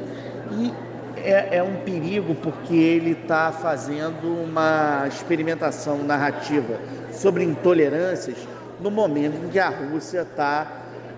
E 0.51 0.74
é, 1.18 1.58
é 1.58 1.63
um 1.63 1.75
perigo 1.77 2.34
porque 2.36 2.75
ele 2.75 3.12
está 3.12 3.51
fazendo 3.51 4.44
uma 4.44 5.06
experimentação 5.08 6.04
narrativa 6.04 6.80
sobre 7.18 7.44
intolerâncias 7.44 8.38
no 8.80 8.92
momento 8.92 9.44
em 9.44 9.50
que 9.50 9.60
a 9.60 9.70
Rússia 9.70 10.26
tá, 10.36 10.68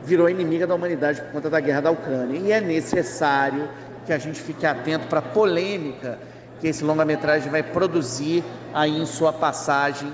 virou 0.04 0.30
inimiga 0.30 0.66
da 0.66 0.76
humanidade 0.76 1.22
por 1.22 1.32
conta 1.32 1.50
da 1.50 1.60
guerra 1.60 1.82
da 1.82 1.92
Ucrânia. 1.92 2.40
E 2.40 2.52
é 2.52 2.62
necessário 2.62 3.70
que 4.06 4.14
a 4.14 4.18
gente 4.18 4.42
fique 4.42 4.66
atento 4.66 5.08
para 5.08 5.20
a 5.20 5.22
polêmica 5.22 6.18
que 6.60 6.68
esse 6.68 6.84
longa-metragem 6.84 7.50
vai 7.50 7.64
produzir 7.64 8.44
aí 8.74 9.02
em 9.02 9.06
sua 9.06 9.32
passagem 9.32 10.12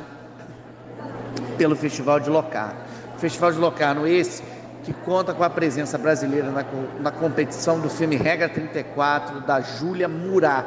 pelo 1.58 1.76
Festival 1.76 2.20
de 2.20 2.30
Locarno. 2.30 2.80
Festival 3.18 3.52
de 3.52 3.58
Locarno 3.58 4.08
esse 4.08 4.44
que 4.84 4.94
conta 4.94 5.34
com 5.34 5.44
a 5.44 5.50
presença 5.50 5.98
brasileira 5.98 6.52
na, 6.52 6.64
na 7.00 7.12
competição 7.12 7.80
do 7.80 7.90
filme 7.90 8.16
Regra 8.16 8.48
34, 8.48 9.42
da 9.42 9.60
Júlia 9.60 10.08
Murat. 10.08 10.66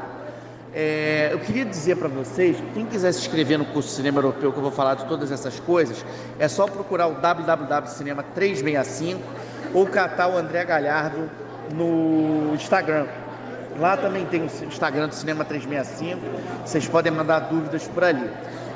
É, 0.74 1.30
eu 1.32 1.38
queria 1.38 1.64
dizer 1.64 1.96
para 1.96 2.08
vocês, 2.08 2.56
quem 2.74 2.84
quiser 2.84 3.12
se 3.12 3.20
inscrever 3.20 3.58
no 3.58 3.64
curso 3.66 3.88
cinema 3.88 4.18
europeu, 4.18 4.52
que 4.52 4.58
eu 4.58 4.62
vou 4.62 4.70
falar 4.70 4.94
de 4.94 5.06
todas 5.06 5.32
essas 5.32 5.58
coisas, 5.60 6.04
é 6.38 6.46
só 6.46 6.66
procurar 6.66 7.08
o 7.08 7.14
www.cinema 7.14 8.22
365 8.34 9.20
ou 9.72 9.86
catar 9.86 10.28
o 10.28 10.36
André 10.36 10.64
Galhardo 10.64 11.30
no 11.74 12.54
Instagram. 12.54 13.06
Lá 13.78 13.96
também 13.96 14.26
tem 14.26 14.42
o 14.42 14.44
Instagram 14.44 15.08
do 15.08 15.14
Cinema 15.14 15.44
365, 15.44 16.20
vocês 16.64 16.88
podem 16.88 17.12
mandar 17.12 17.40
dúvidas 17.40 17.86
por 17.86 18.02
ali. 18.02 18.28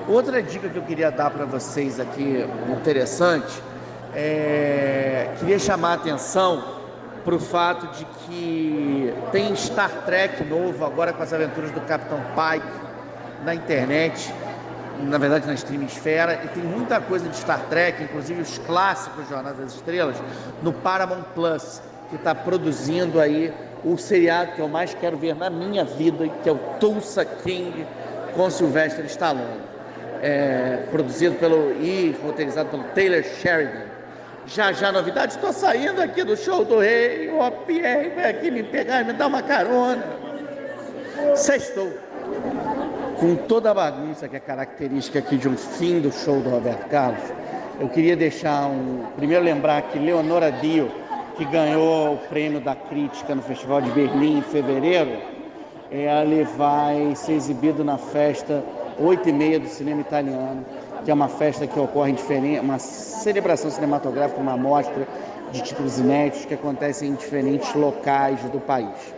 Outra 0.06 0.42
dica 0.42 0.68
que 0.68 0.76
eu 0.76 0.82
queria 0.82 1.10
dar 1.10 1.30
para 1.30 1.44
vocês 1.44 1.98
aqui, 1.98 2.46
interessante, 2.70 3.62
é, 4.14 5.30
queria 5.38 5.58
chamar 5.58 5.90
a 5.90 5.94
atenção 5.94 6.81
para 7.24 7.34
o 7.34 7.38
fato 7.38 7.86
de 7.96 8.04
que 8.04 9.14
tem 9.30 9.54
Star 9.54 9.90
Trek 10.04 10.44
novo 10.44 10.84
agora 10.84 11.12
com 11.12 11.22
as 11.22 11.32
aventuras 11.32 11.70
do 11.70 11.80
Capitão 11.82 12.18
Pike 12.34 12.66
na 13.44 13.54
internet, 13.54 14.32
na 15.02 15.18
verdade 15.18 15.46
na 15.46 15.54
streaming-esfera, 15.54 16.40
e 16.44 16.48
tem 16.48 16.62
muita 16.62 17.00
coisa 17.00 17.28
de 17.28 17.36
Star 17.36 17.60
Trek, 17.68 18.02
inclusive 18.02 18.40
os 18.40 18.58
clássicos 18.58 19.28
Jornada 19.28 19.62
das 19.62 19.74
Estrelas, 19.74 20.16
no 20.62 20.72
Paramount 20.72 21.24
Plus, 21.34 21.80
que 22.10 22.16
está 22.16 22.34
produzindo 22.34 23.20
aí 23.20 23.52
o 23.84 23.96
seriado 23.96 24.52
que 24.52 24.60
eu 24.60 24.68
mais 24.68 24.94
quero 24.94 25.16
ver 25.16 25.34
na 25.34 25.50
minha 25.50 25.84
vida, 25.84 26.28
que 26.42 26.48
é 26.48 26.52
o 26.52 26.58
Tulsa 26.78 27.24
King 27.24 27.86
com 28.34 28.48
Sylvester 28.50 29.04
Stallone. 29.06 29.72
É, 30.24 30.84
produzido 30.92 31.34
pelo 31.34 31.72
e 31.82 32.16
roteirizado 32.22 32.68
pelo 32.68 32.84
Taylor 32.94 33.24
Sheridan. 33.24 33.91
Já 34.46 34.72
já 34.72 34.90
novidade, 34.90 35.34
estou 35.34 35.52
saindo 35.52 36.02
aqui 36.02 36.24
do 36.24 36.36
show 36.36 36.64
do 36.64 36.80
rei, 36.80 37.30
o 37.30 37.50
Pierre 37.64 38.10
vai 38.10 38.30
aqui 38.30 38.50
me 38.50 38.62
pegar 38.62 39.04
me 39.04 39.12
dar 39.12 39.28
uma 39.28 39.42
carona. 39.42 40.04
Sextou. 41.36 41.92
Com 43.20 43.36
toda 43.36 43.70
a 43.70 43.74
bagunça 43.74 44.26
que 44.26 44.34
é 44.34 44.40
característica 44.40 45.20
aqui 45.20 45.36
de 45.36 45.48
um 45.48 45.56
fim 45.56 46.00
do 46.00 46.10
show 46.10 46.40
do 46.40 46.50
Roberto 46.50 46.88
Carlos, 46.88 47.22
eu 47.78 47.88
queria 47.88 48.16
deixar 48.16 48.66
um. 48.66 49.04
Primeiro 49.14 49.44
lembrar 49.44 49.80
que 49.82 49.98
Leonora 49.98 50.50
Dio, 50.50 50.90
que 51.36 51.44
ganhou 51.44 52.14
o 52.14 52.18
prêmio 52.28 52.60
da 52.60 52.74
crítica 52.74 53.36
no 53.36 53.42
Festival 53.42 53.80
de 53.80 53.90
Berlim 53.92 54.38
em 54.38 54.42
fevereiro, 54.42 55.18
ela 55.88 56.44
vai 56.56 57.14
ser 57.14 57.34
exibido 57.34 57.84
na 57.84 57.96
festa 57.96 58.62
8 58.98 59.28
e 59.28 59.32
meia 59.32 59.60
do 59.60 59.68
cinema 59.68 60.00
italiano 60.00 60.64
que 61.04 61.10
é 61.10 61.14
uma 61.14 61.28
festa 61.28 61.66
que 61.66 61.78
ocorre 61.78 62.12
em 62.12 62.14
diferente, 62.14 62.60
uma 62.60 62.78
celebração 62.78 63.70
cinematográfica, 63.70 64.40
uma 64.40 64.56
mostra 64.56 65.06
de 65.50 65.62
títulos 65.62 65.98
inéditos 65.98 66.44
que 66.44 66.54
acontece 66.54 67.06
em 67.06 67.14
diferentes 67.14 67.74
locais 67.74 68.40
do 68.44 68.60
país. 68.60 69.14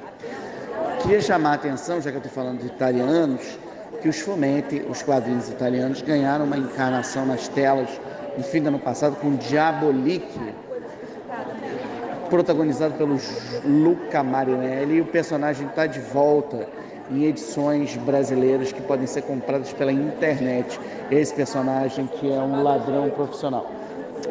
Queria 1.03 1.21
chamar 1.21 1.51
a 1.51 1.55
atenção, 1.55 2.01
já 2.01 2.11
que 2.11 2.17
eu 2.17 2.23
estou 2.23 2.33
falando 2.33 2.61
de 2.61 2.67
italianos, 2.67 3.59
que 4.01 4.09
os 4.09 4.21
Fumetti, 4.21 4.85
os 4.89 5.03
quadrinhos 5.03 5.49
italianos, 5.49 6.03
ganharam 6.03 6.45
uma 6.45 6.57
encarnação 6.57 7.25
nas 7.27 7.49
telas 7.49 7.89
no 8.37 8.43
fim 8.43 8.61
do 8.61 8.69
ano 8.69 8.79
passado 8.79 9.17
com 9.17 9.37
Diabolique, 9.37 10.55
protagonizado 12.29 12.95
pelo 12.95 13.19
Luca 13.65 14.23
Marinelli, 14.23 14.97
e 14.97 15.01
o 15.01 15.07
personagem 15.07 15.67
está 15.67 15.87
de 15.87 16.01
volta 16.01 16.67
em 17.11 17.25
edições 17.25 17.97
brasileiras 17.97 18.73
que 18.73 18.83
podem 18.83 19.07
ser 19.07 19.23
compradas 19.23 19.73
pela 19.73 19.93
internet. 19.93 20.81
Esse 21.11 21.35
personagem 21.35 22.07
que 22.07 22.33
é 22.33 22.39
um 22.39 22.63
ladrão 22.63 23.11
profissional. 23.11 23.71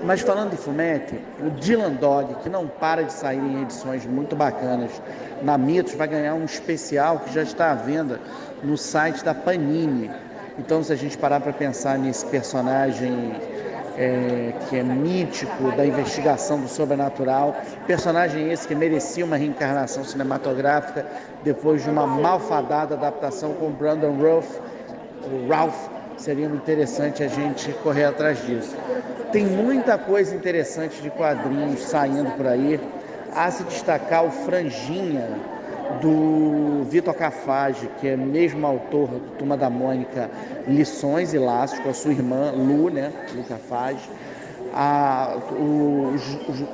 Mas 0.03 0.22
falando 0.22 0.51
de 0.51 0.58
fumete, 0.58 1.20
o 1.39 1.50
Dylan 1.51 1.94
Dog, 1.94 2.36
que 2.42 2.50
não 2.50 2.68
para 2.68 3.03
de 3.03 3.13
sair 3.13 3.39
em 3.39 3.62
edições 3.62 4.06
muito 4.06 4.36
bacanas 4.36 4.92
na 5.42 5.58
Mitos, 5.58 5.94
vai 5.94 6.08
ganhar 6.08 6.34
um 6.34 6.46
especial 6.46 7.20
que 7.20 7.34
já 7.34 7.44
está 7.44 7.72
à 7.72 7.75
venda 7.75 8.20
no 8.63 8.77
site 8.77 9.24
da 9.24 9.34
Panini. 9.34 10.10
Então, 10.58 10.84
se 10.84 10.92
a 10.92 10.96
gente 10.96 11.18
parar 11.18 11.39
para 11.39 11.53
pensar 11.53 11.98
nesse 11.98 12.25
personagem 12.25 13.34
é, 13.98 14.54
que 14.68 14.78
é 14.78 14.84
mítico 14.84 15.72
da 15.76 15.86
investigação 15.86 16.60
do 16.60 16.68
sobrenatural. 16.68 17.56
Personagem 17.86 18.52
esse 18.52 18.68
que 18.68 18.76
merecia 18.76 19.26
uma 19.26 19.36
reencarnação 19.36 20.04
cinematográfica 20.04 21.06
depois 21.44 21.84
de 21.84 21.90
uma 21.90 22.06
malfadada 22.06 22.96
adaptação 22.96 23.54
com 23.54 23.70
Brandon 23.72 24.18
Ralph, 24.22 24.58
o 25.24 25.48
Ralph. 25.50 25.90
Seria 26.18 26.46
interessante 26.46 27.24
a 27.24 27.28
gente 27.28 27.72
correr 27.84 28.06
atrás 28.06 28.46
disso. 28.46 28.76
Tem 29.32 29.46
muita 29.46 29.98
coisa 29.98 30.36
interessante 30.36 31.02
de 31.02 31.10
quadrinhos 31.10 31.82
saindo 31.84 32.32
por 32.38 32.46
aí. 32.46 32.80
Há 33.36 33.50
se 33.50 33.64
destacar 33.64 34.24
o 34.24 34.30
Franjinha, 34.30 35.28
do 36.02 36.84
Vitor 36.90 37.14
Cafage, 37.14 37.90
que 38.00 38.08
é 38.08 38.16
mesmo 38.16 38.66
autor 38.66 39.08
do 39.08 39.38
Turma 39.38 39.58
da 39.58 39.70
Mônica, 39.70 40.30
Lições 40.68 41.34
e 41.34 41.38
Laços, 41.38 41.80
com 41.80 41.90
a 41.90 41.94
sua 41.94 42.12
irmã 42.12 42.52
Lu, 42.52 42.90
né, 42.90 43.12
Lu 43.36 43.44
Cafage. 43.44 44.10
A, 44.74 45.38
o, 45.52 46.16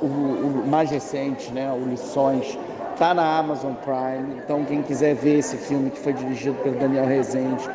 o, 0.00 0.04
o, 0.04 0.62
o, 0.62 0.66
mais 0.66 0.90
recente, 0.90 1.52
né, 1.52 1.70
o 1.70 1.88
Lições, 1.88 2.58
está 2.92 3.14
na 3.14 3.38
Amazon 3.38 3.72
Prime. 3.74 4.40
Então, 4.44 4.64
quem 4.64 4.82
quiser 4.82 5.14
ver 5.14 5.38
esse 5.38 5.56
filme 5.56 5.90
que 5.90 5.98
foi 5.98 6.12
dirigido 6.12 6.56
pelo 6.62 6.76
Daniel 6.76 7.06
Rezende, 7.06 7.68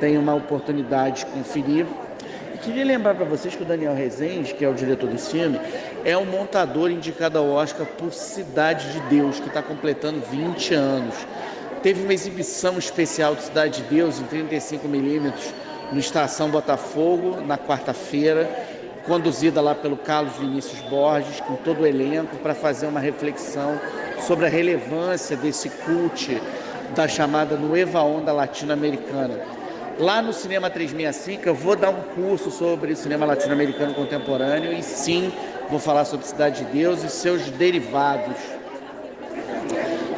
tem 0.00 0.16
uma 0.16 0.34
oportunidade 0.34 1.24
de 1.24 1.26
conferir. 1.26 1.86
Queria 2.62 2.84
lembrar 2.84 3.14
para 3.14 3.24
vocês 3.24 3.56
que 3.56 3.62
o 3.62 3.64
Daniel 3.64 3.94
Rezende, 3.94 4.52
que 4.52 4.62
é 4.62 4.68
o 4.68 4.74
diretor 4.74 5.08
desse 5.08 5.30
filme, 5.30 5.58
é 6.04 6.14
um 6.16 6.26
montador 6.26 6.90
indicado 6.90 7.38
ao 7.38 7.48
Oscar 7.48 7.86
por 7.86 8.12
Cidade 8.12 8.92
de 8.92 9.00
Deus, 9.08 9.40
que 9.40 9.48
está 9.48 9.62
completando 9.62 10.20
20 10.30 10.74
anos. 10.74 11.14
Teve 11.82 12.02
uma 12.02 12.12
exibição 12.12 12.78
especial 12.78 13.34
de 13.34 13.44
Cidade 13.44 13.82
de 13.82 13.88
Deus 13.88 14.20
em 14.20 14.24
35mm 14.24 15.32
no 15.90 15.98
Estação 15.98 16.50
Botafogo, 16.50 17.40
na 17.40 17.56
quarta-feira, 17.56 18.46
conduzida 19.06 19.62
lá 19.62 19.74
pelo 19.74 19.96
Carlos 19.96 20.36
Vinícius 20.36 20.82
Borges, 20.82 21.40
com 21.40 21.56
todo 21.56 21.80
o 21.80 21.86
elenco, 21.86 22.36
para 22.36 22.54
fazer 22.54 22.86
uma 22.86 23.00
reflexão 23.00 23.80
sobre 24.20 24.44
a 24.44 24.50
relevância 24.50 25.34
desse 25.34 25.70
cult 25.70 26.38
da 26.94 27.08
chamada 27.08 27.56
Nueva 27.56 28.02
Onda 28.02 28.34
Latino-Americana 28.34 29.59
Lá 29.98 30.22
no 30.22 30.32
Cinema 30.32 30.70
365 30.70 31.48
eu 31.48 31.54
vou 31.54 31.76
dar 31.76 31.90
um 31.90 32.02
curso 32.14 32.50
sobre 32.50 32.94
cinema 32.94 33.26
latino-americano 33.26 33.94
contemporâneo 33.94 34.72
e 34.72 34.82
sim 34.82 35.32
vou 35.68 35.78
falar 35.78 36.04
sobre 36.04 36.26
Cidade 36.26 36.64
de 36.64 36.72
Deus 36.72 37.02
e 37.02 37.08
seus 37.08 37.42
derivados. 37.50 38.36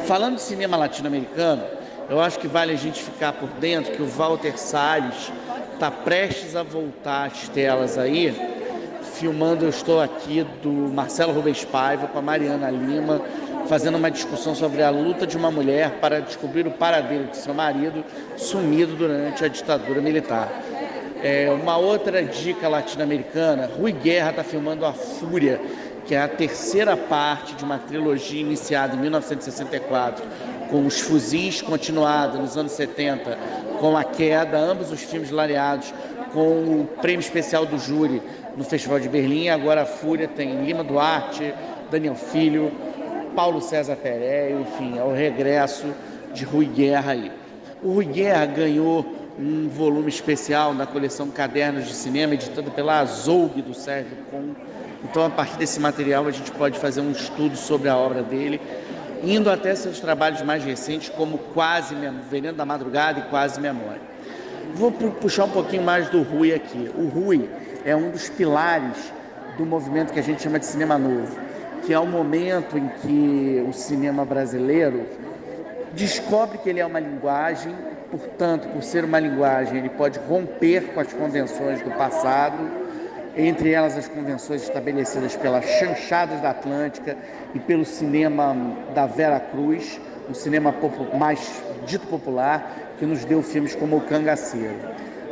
Falando 0.05 0.35
de 0.35 0.41
cinema 0.41 0.77
latino-americano, 0.77 1.63
eu 2.09 2.19
acho 2.21 2.39
que 2.39 2.47
vale 2.47 2.71
a 2.71 2.77
gente 2.77 3.01
ficar 3.01 3.33
por 3.33 3.49
dentro 3.59 3.93
que 3.93 4.01
o 4.01 4.07
Walter 4.07 4.57
Salles 4.57 5.31
está 5.73 5.89
prestes 5.89 6.55
a 6.55 6.63
voltar 6.63 7.27
às 7.27 7.49
telas 7.49 7.97
aí, 7.97 8.33
filmando 9.15 9.65
Eu 9.65 9.69
Estou 9.69 10.01
Aqui 10.01 10.45
do 10.61 10.69
Marcelo 10.69 11.33
Rubens 11.33 11.65
Paiva 11.65 12.07
com 12.07 12.19
a 12.19 12.21
Mariana 12.21 12.69
Lima 12.69 13.21
fazendo 13.73 13.95
uma 13.95 14.11
discussão 14.11 14.53
sobre 14.53 14.83
a 14.83 14.91
luta 14.91 15.25
de 15.25 15.35
uma 15.35 15.49
mulher 15.49 15.93
para 15.99 16.21
descobrir 16.21 16.67
o 16.67 16.69
paradeiro 16.69 17.25
de 17.25 17.37
seu 17.37 17.55
marido 17.55 18.05
sumido 18.37 18.95
durante 18.95 19.43
a 19.43 19.47
ditadura 19.47 19.99
militar. 19.99 20.47
É, 21.23 21.49
uma 21.49 21.75
outra 21.77 22.21
dica 22.21 22.69
latino-americana, 22.69 23.67
Rui 23.75 23.91
Guerra 23.91 24.29
está 24.29 24.43
filmando 24.43 24.85
A 24.85 24.93
Fúria, 24.93 25.59
que 26.05 26.13
é 26.13 26.21
a 26.21 26.27
terceira 26.27 26.95
parte 26.95 27.55
de 27.55 27.63
uma 27.63 27.79
trilogia 27.79 28.41
iniciada 28.41 28.95
em 28.95 28.99
1964, 28.99 30.23
com 30.69 30.85
os 30.85 30.99
fuzis 30.99 31.59
continuados 31.63 32.39
nos 32.39 32.55
anos 32.55 32.73
70, 32.73 33.35
com 33.79 33.97
a 33.97 34.03
queda, 34.03 34.55
ambos 34.55 34.91
os 34.91 35.01
filmes 35.01 35.31
lareados 35.31 35.91
com 36.31 36.81
o 36.81 36.89
prêmio 37.01 37.21
especial 37.21 37.65
do 37.65 37.79
júri 37.79 38.21
no 38.55 38.63
Festival 38.63 38.99
de 38.99 39.09
Berlim. 39.09 39.49
Agora 39.49 39.81
a 39.81 39.85
Fúria 39.87 40.27
tem 40.27 40.63
Lima 40.63 40.83
Duarte, 40.83 41.55
Daniel 41.89 42.15
Filho, 42.15 42.71
Paulo 43.35 43.61
César 43.61 43.95
Pereira, 43.95 44.59
enfim, 44.61 44.97
é 44.97 45.03
o 45.03 45.13
regresso 45.13 45.87
de 46.33 46.43
Rui 46.45 46.65
Guerra 46.65 47.11
aí. 47.11 47.31
O 47.81 47.93
Rui 47.93 48.05
Guerra 48.05 48.45
ganhou 48.45 49.05
um 49.37 49.67
volume 49.67 50.09
especial 50.09 50.73
na 50.73 50.85
coleção 50.85 51.29
Cadernos 51.29 51.85
de 51.85 51.93
Cinema, 51.93 52.33
editado 52.35 52.71
pela 52.71 52.99
Azougue 52.99 53.61
do 53.61 53.73
Sérgio 53.73 54.17
Com. 54.29 54.53
Então, 55.03 55.25
a 55.25 55.29
partir 55.29 55.57
desse 55.57 55.79
material, 55.79 56.27
a 56.27 56.31
gente 56.31 56.51
pode 56.51 56.77
fazer 56.79 57.01
um 57.01 57.11
estudo 57.11 57.57
sobre 57.57 57.89
a 57.89 57.97
obra 57.97 58.21
dele, 58.21 58.61
indo 59.23 59.49
até 59.49 59.75
seus 59.75 59.99
trabalhos 59.99 60.41
mais 60.43 60.63
recentes, 60.63 61.09
como 61.09 61.37
Quase 61.37 61.95
Veneno 62.29 62.57
da 62.57 62.65
Madrugada 62.65 63.19
e 63.19 63.23
Quase 63.23 63.59
Memória. 63.59 64.01
Vou 64.75 64.91
puxar 64.91 65.45
um 65.45 65.49
pouquinho 65.49 65.83
mais 65.83 66.09
do 66.09 66.21
Rui 66.21 66.53
aqui. 66.53 66.89
O 66.95 67.07
Rui 67.07 67.49
é 67.83 67.95
um 67.95 68.11
dos 68.11 68.29
pilares 68.29 69.11
do 69.57 69.65
movimento 69.65 70.13
que 70.13 70.19
a 70.19 70.23
gente 70.23 70.41
chama 70.41 70.59
de 70.59 70.65
cinema 70.65 70.97
novo 70.97 71.52
que 71.85 71.93
é 71.93 71.99
o 71.99 72.07
momento 72.07 72.77
em 72.77 72.87
que 72.87 73.65
o 73.67 73.73
cinema 73.73 74.23
brasileiro 74.23 75.05
descobre 75.93 76.57
que 76.57 76.69
ele 76.69 76.79
é 76.79 76.85
uma 76.85 76.99
linguagem, 76.99 77.75
portanto, 78.09 78.67
por 78.69 78.81
ser 78.81 79.03
uma 79.03 79.19
linguagem, 79.19 79.79
ele 79.79 79.89
pode 79.89 80.19
romper 80.19 80.93
com 80.93 80.99
as 80.99 81.11
convenções 81.13 81.81
do 81.81 81.91
passado, 81.91 82.57
entre 83.35 83.71
elas 83.71 83.97
as 83.97 84.07
convenções 84.07 84.63
estabelecidas 84.63 85.35
pelas 85.35 85.65
chanchadas 85.65 86.39
da 86.41 86.51
Atlântica 86.51 87.17
e 87.53 87.59
pelo 87.59 87.83
cinema 87.83 88.55
da 88.93 89.05
Vera 89.05 89.39
Cruz, 89.39 89.99
um 90.29 90.33
cinema 90.33 90.73
mais 91.17 91.61
dito 91.85 92.07
popular, 92.07 92.93
que 92.97 93.05
nos 93.05 93.25
deu 93.25 93.41
filmes 93.41 93.75
como 93.75 93.97
O 93.97 94.01
Cangaceiro. 94.01 94.77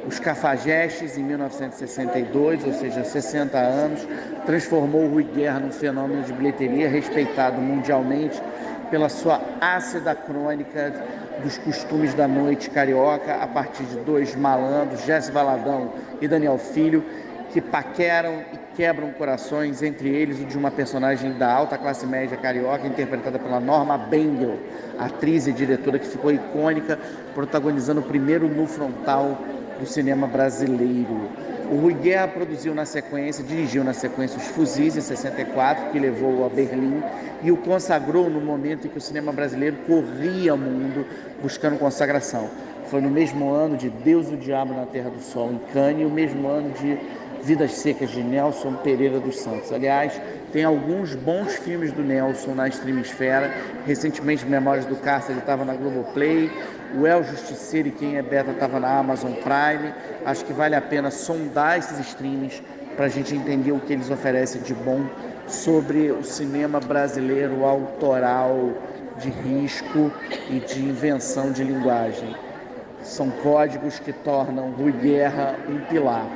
Os 0.08 0.20
Cafajestes, 0.20 1.16
em 1.16 1.24
1962, 1.24 2.66
ou 2.66 2.74
seja, 2.74 3.04
60 3.04 3.58
anos, 3.58 4.08
transformou 4.46 5.06
o 5.06 5.10
Rui 5.10 5.24
Guerra 5.24 5.60
num 5.60 5.72
fenômeno 5.72 6.24
de 6.24 6.34
bilheteria 6.34 6.90
respeitado 6.90 7.62
mundialmente 7.62 8.42
pela 8.90 9.10
sua 9.10 9.40
ácida 9.62 10.16
crônica 10.16 10.94
dos 11.44 11.58
costumes 11.60 12.14
da 12.14 12.28
noite 12.28 12.70
carioca, 12.70 13.36
a 13.36 13.48
partir 13.48 13.84
de 13.84 13.98
dois 13.98 14.36
malandros, 14.36 15.06
Jesse 15.06 15.32
Valadão 15.32 15.94
e 16.20 16.28
Daniel 16.28 16.58
Filho, 16.58 17.06
que 17.52 17.62
paqueram 17.62 18.44
e 18.54 18.76
quebram 18.76 19.12
corações, 19.12 19.84
entre 19.84 20.10
eles 20.10 20.40
o 20.42 20.46
de 20.46 20.58
uma 20.58 20.72
personagem 20.72 21.34
da 21.34 21.52
alta 21.52 21.78
classe 21.78 22.08
média 22.08 22.38
carioca, 22.38 22.88
interpretada 22.88 23.38
pela 23.38 23.60
Norma 23.60 23.98
Bengel, 23.98 24.58
atriz 24.98 25.48
e 25.48 25.52
diretora 25.52 26.00
que 26.00 26.08
ficou 26.08 26.32
icônica, 26.32 26.98
protagonizando 27.36 28.02
o 28.02 28.04
primeiro 28.04 28.48
nu 28.48 28.66
frontal 28.66 29.38
do 29.82 29.88
cinema 29.88 30.28
brasileiro. 30.28 31.30
O 31.72 31.78
Rui 31.78 31.94
Guerra 31.94 32.28
produziu 32.28 32.76
na 32.76 32.86
sequência, 32.86 33.44
dirigiu 33.44 33.84
na 33.84 33.94
sequência 33.94 34.38
Os 34.38 34.48
Fuzis 34.48 34.96
em 34.96 35.02
64, 35.02 35.92
que 35.92 36.00
levou 36.00 36.46
a 36.46 36.50
Berlim, 36.50 37.02
e 37.42 37.52
o 37.52 37.58
consagrou 37.58 38.30
no 38.30 38.40
momento 38.40 38.86
em 38.86 38.90
que 38.90 38.98
o 38.98 39.02
cinema 39.02 39.32
brasileiro 39.32 39.78
corria 39.88 40.54
o 40.54 40.58
mundo 40.58 41.06
buscando 41.42 41.80
consagração. 41.80 42.48
Foi 42.86 43.02
no 43.02 43.10
mesmo 43.10 43.52
ano 43.52 43.76
de 43.76 43.90
Deus 43.90 44.30
o 44.30 44.38
Diabo 44.38 44.74
na 44.74 44.86
Terra 44.86 45.10
do 45.10 45.22
Sol, 45.22 45.52
em 45.52 45.74
Cannes, 45.74 46.02
e 46.02 46.06
o 46.06 46.10
mesmo 46.10 46.48
ano 46.48 46.72
de 46.72 46.98
Vidas 47.44 47.72
Secas 47.72 48.12
de 48.12 48.22
Nelson 48.22 48.74
Pereira 48.84 49.20
dos 49.20 49.40
Santos. 49.40 49.72
Aliás, 49.72 50.22
tem 50.52 50.64
alguns 50.64 51.16
bons 51.16 51.56
filmes 51.56 51.92
do 51.92 52.04
Nelson 52.04 52.54
na 52.54 52.68
streamsfera. 52.68 53.52
Recentemente, 53.88 54.46
Memórias 54.46 54.86
do 54.86 54.96
Cárcere 54.96 55.40
estava 55.40 55.66
na 55.66 55.74
Globoplay. 55.74 56.52
O 56.94 57.08
El 57.08 57.24
Justiceiro 57.24 57.88
e 57.88 57.92
Quem 57.92 58.18
é 58.18 58.22
Beta 58.22 58.52
estava 58.52 58.80
na 58.80 59.00
Amazon 59.00 59.32
Prime. 59.32 59.94
Acho 60.26 60.44
que 60.44 60.52
vale 60.52 60.76
a 60.76 60.82
pena 60.82 61.10
sondar 61.10 61.78
esses 61.80 61.98
streams 62.00 62.62
para 62.98 63.06
a 63.06 63.10
gente 63.10 63.34
entender 63.34 63.72
o 63.72 63.80
que 63.80 63.94
eles 63.94 64.10
oferecem 64.10 64.62
de 64.62 64.74
bom 64.74 65.06
sobre 65.48 66.12
o 66.12 66.24
cinema 66.24 66.80
brasileiro 66.82 67.64
autoral, 67.64 68.74
de 69.18 69.30
risco 69.30 70.12
e 70.50 70.60
de 70.60 70.80
invenção 70.84 71.52
de 71.52 71.64
linguagem. 71.64 72.36
São 73.02 73.30
códigos 73.30 74.00
que 74.00 74.12
tornam 74.12 74.72
Rui 74.72 74.92
Guerra 74.92 75.56
um 75.70 75.80
pilar. 75.86 76.28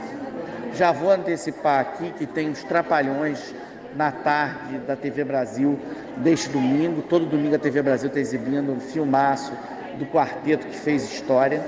Já 0.74 0.92
vou 0.92 1.12
antecipar 1.12 1.82
aqui 1.82 2.12
que 2.12 2.26
tem 2.26 2.50
os 2.50 2.64
Trapalhões 2.64 3.54
na 3.94 4.12
tarde 4.12 4.78
da 4.80 4.96
TV 4.96 5.24
Brasil 5.24 5.78
deste 6.18 6.50
domingo. 6.50 7.02
Todo 7.02 7.26
domingo 7.26 7.56
a 7.56 7.60
TV 7.60 7.82
Brasil 7.82 8.08
está 8.08 8.20
exibindo 8.20 8.72
um 8.72 8.80
filmaço 8.80 9.54
do 9.98 10.06
quarteto 10.06 10.68
que 10.68 10.78
fez 10.78 11.04
história. 11.04 11.62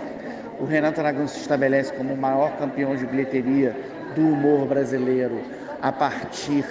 O 0.59 0.65
Renato 0.65 0.99
Aragão 0.99 1.27
se 1.27 1.39
estabelece 1.39 1.93
como 1.93 2.13
o 2.13 2.17
maior 2.17 2.57
campeão 2.57 2.95
de 2.95 3.05
bilheteria 3.05 3.75
do 4.15 4.21
humor 4.21 4.67
brasileiro 4.67 5.39
a 5.81 5.91
partir 5.91 6.65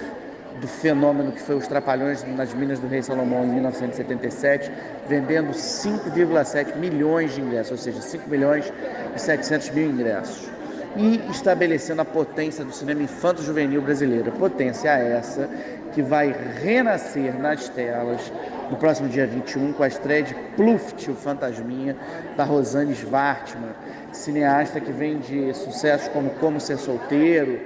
do 0.61 0.66
fenômeno 0.66 1.33
que 1.33 1.40
foi 1.40 1.55
os 1.55 1.66
Trapalhões 1.66 2.25
nas 2.25 2.55
Minas 2.55 2.79
do 2.79 2.88
Rei 2.88 3.03
Salomão 3.03 3.45
em 3.45 3.49
1977, 3.49 4.71
vendendo 5.07 5.51
5,7 5.51 6.77
milhões 6.77 7.35
de 7.35 7.42
ingressos, 7.42 7.73
ou 7.73 7.79
seja, 7.79 8.01
5 8.01 8.29
milhões 8.29 8.73
e 9.14 9.19
700 9.21 9.71
mil 9.71 9.90
ingressos 9.90 10.51
e 10.97 11.21
estabelecendo 11.31 12.01
a 12.01 12.05
potência 12.05 12.64
do 12.64 12.73
cinema 12.73 13.03
infanto-juvenil 13.03 13.83
brasileiro. 13.83 14.33
Potência 14.33 14.90
essa 14.90 15.49
que 15.92 16.03
vai 16.03 16.35
renascer 16.62 17.38
nas 17.38 17.69
telas 17.69 18.33
no 18.70 18.76
próximo 18.76 19.09
dia 19.09 19.26
21 19.26 19.72
com 19.72 19.83
a 19.83 19.88
estreia 19.88 20.22
de 20.22 20.35
Pluft, 20.57 21.11
o 21.11 21.14
Fantasminha, 21.14 21.96
da 22.37 22.44
Rosane 22.44 22.92
Svartman, 22.92 23.70
cineasta 24.12 24.81
que 24.81 24.92
vem 24.92 25.18
de 25.18 25.52
sucessos 25.55 26.09
como 26.09 26.31
Como 26.31 26.61
Ser 26.61 26.79
Solteiro 26.79 27.61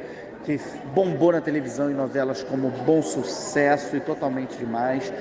que 0.44 0.58
bombou 0.94 1.32
na 1.32 1.40
televisão 1.40 1.90
e 1.90 1.94
novelas 1.94 2.42
como 2.42 2.70
Bom 2.70 3.02
Sucesso 3.02 3.96
e 3.96 4.00
Totalmente 4.00 4.56
Demais, 4.56 5.12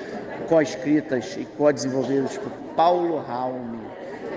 co-escritas 0.48 1.36
e 1.36 1.44
co-desenvolvidas 1.56 2.38
por 2.38 2.50
Paulo 2.74 3.18
Raume. 3.18 3.80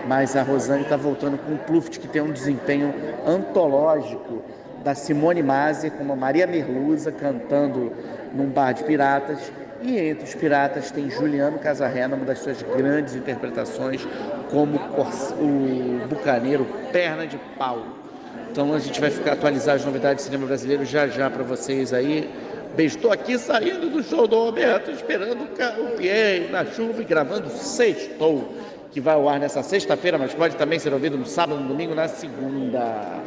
Mas 0.07 0.35
a 0.35 0.43
Rosane 0.43 0.83
está 0.83 0.97
voltando 0.97 1.37
com 1.37 1.53
o 1.53 1.57
Pluft, 1.57 1.99
que 1.99 2.07
tem 2.07 2.21
um 2.21 2.31
desempenho 2.31 2.93
antológico 3.25 4.41
da 4.83 4.93
Simone 4.93 5.41
Masi 5.41 5.89
com 5.89 6.11
a 6.11 6.15
Maria 6.15 6.45
Merluza 6.45 7.11
cantando 7.11 7.93
num 8.33 8.49
bar 8.49 8.73
de 8.73 8.83
piratas. 8.83 9.51
E 9.83 9.99
entre 9.99 10.23
os 10.23 10.33
piratas 10.33 10.91
tem 10.91 11.09
Juliano 11.09 11.59
Casarré, 11.59 12.05
uma 12.07 12.17
das 12.25 12.39
suas 12.39 12.61
grandes 12.61 13.15
interpretações, 13.15 14.07
como 14.49 14.77
o 14.77 16.07
bucaneiro 16.07 16.65
Perna 16.91 17.27
de 17.27 17.37
Pau. 17.57 17.83
Então 18.49 18.73
a 18.73 18.79
gente 18.79 19.01
vai 19.01 19.09
ficar 19.09 19.33
atualizar 19.33 19.75
as 19.75 19.83
novidades 19.83 20.23
do 20.23 20.27
cinema 20.27 20.47
brasileiro 20.47 20.85
já 20.85 21.07
já 21.07 21.29
para 21.29 21.43
vocês 21.43 21.91
aí. 21.91 22.29
Beijo, 22.75 22.95
estou 22.95 23.11
aqui 23.11 23.37
saindo 23.37 23.89
do 23.89 24.01
show 24.01 24.25
do 24.25 24.37
Roberto, 24.37 24.89
esperando 24.89 25.43
o 25.43 25.97
Pierre 25.97 26.47
na 26.49 26.65
chuva 26.65 27.01
e 27.01 27.05
gravando 27.05 27.49
Sextou, 27.49 28.53
que 28.89 29.01
vai 29.01 29.15
ao 29.15 29.27
ar 29.27 29.39
nessa 29.39 29.61
sexta-feira, 29.61 30.17
mas 30.17 30.33
pode 30.33 30.55
também 30.55 30.79
ser 30.79 30.93
ouvido 30.93 31.17
no 31.17 31.25
sábado, 31.25 31.59
no 31.59 31.67
domingo, 31.67 31.93
na 31.93 32.07
segunda. 32.07 33.19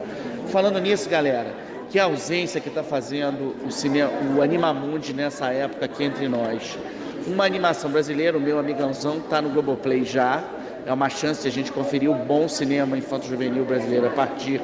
Falando 0.49 0.81
nisso, 0.81 1.09
galera, 1.11 1.49
que 1.91 1.99
ausência 1.99 2.61
que 2.61 2.69
está 2.69 2.83
fazendo 2.83 3.55
o, 3.65 3.71
cinema, 3.71 4.11
o 4.37 4.43
Animamundi 4.43 5.13
nessa 5.13 5.53
época 5.53 5.85
aqui 5.85 6.05
entre 6.05 6.29
nós. 6.29 6.79
Uma 7.27 7.45
animação 7.45 7.91
brasileira, 7.91 8.37
o 8.37 8.41
meu 8.41 8.59
amigãozão 8.59 9.19
está 9.19 9.41
no 9.41 9.51
Globoplay 9.51 10.05
já. 10.05 10.45
É 10.85 10.93
uma 10.93 11.09
chance 11.09 11.43
de 11.43 11.49
a 11.49 11.51
gente 11.51 11.73
conferir 11.73 12.11
o 12.11 12.15
bom 12.15 12.49
cinema 12.49 12.97
infanto-juvenil 12.97 13.65
brasileiro 13.65 14.07
a 14.07 14.11
partir 14.11 14.61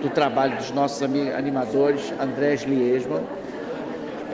do 0.00 0.08
trabalho 0.08 0.56
dos 0.56 0.70
nossos 0.70 1.02
animadores, 1.02 2.12
Andrés 2.20 2.62
Liesman. 2.62 3.22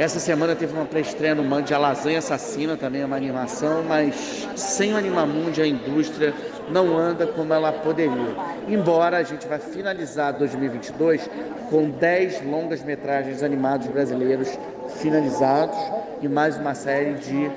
Essa 0.00 0.18
semana 0.18 0.56
teve 0.56 0.72
uma 0.72 0.86
pré-estreia 0.86 1.34
no 1.34 1.44
Mande 1.44 1.74
a 1.74 1.78
Lasanha 1.78 2.20
Assassina, 2.20 2.74
também 2.74 3.02
é 3.02 3.04
uma 3.04 3.16
animação, 3.16 3.84
mas 3.86 4.48
sem 4.56 4.94
o 4.94 4.96
Animamundi 4.96 5.60
a 5.60 5.66
indústria 5.66 6.32
não 6.70 6.96
anda 6.96 7.26
como 7.26 7.52
ela 7.52 7.70
poderia. 7.70 8.34
Embora 8.66 9.18
a 9.18 9.22
gente 9.22 9.46
vai 9.46 9.58
finalizar 9.58 10.32
2022 10.32 11.28
com 11.68 11.90
10 11.90 12.46
longas 12.46 12.82
metragens 12.82 13.42
animados 13.42 13.88
brasileiros 13.88 14.58
finalizados 14.96 15.76
e 16.22 16.28
mais 16.28 16.56
uma 16.56 16.74
série 16.74 17.12
de 17.16 17.50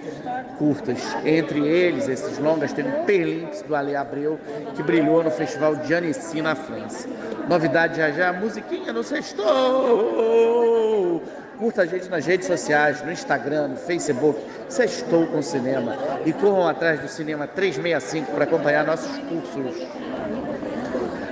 curtas. 0.57 0.99
Entre 1.23 1.65
eles, 1.65 2.09
esses 2.09 2.39
longas, 2.39 2.73
tem 2.73 2.85
o 2.85 3.05
Perlinks 3.05 3.61
do 3.61 3.73
Ale 3.73 3.95
Abreu, 3.95 4.37
que 4.75 4.83
brilhou 4.83 5.23
no 5.23 5.31
Festival 5.31 5.77
de 5.77 5.93
Annecy 5.93 6.41
na 6.41 6.55
França. 6.55 7.07
Novidade 7.47 7.95
já 7.95 8.11
já, 8.11 8.33
musiquinha 8.33 8.91
no 8.91 9.01
Sextou! 9.01 10.92
Curta 11.57 11.83
a 11.83 11.85
gente 11.85 12.09
nas 12.09 12.25
redes 12.25 12.47
sociais, 12.47 13.03
no 13.03 13.11
Instagram, 13.11 13.69
no 13.69 13.75
Facebook, 13.75 14.39
Sextou 14.67 15.27
com 15.27 15.41
Cinema. 15.41 15.95
E 16.25 16.33
corram 16.33 16.67
atrás 16.67 16.99
do 16.99 17.07
Cinema 17.07 17.45
365 17.45 18.31
para 18.31 18.45
acompanhar 18.45 18.85
nossos 18.85 19.15
cursos. 19.19 19.87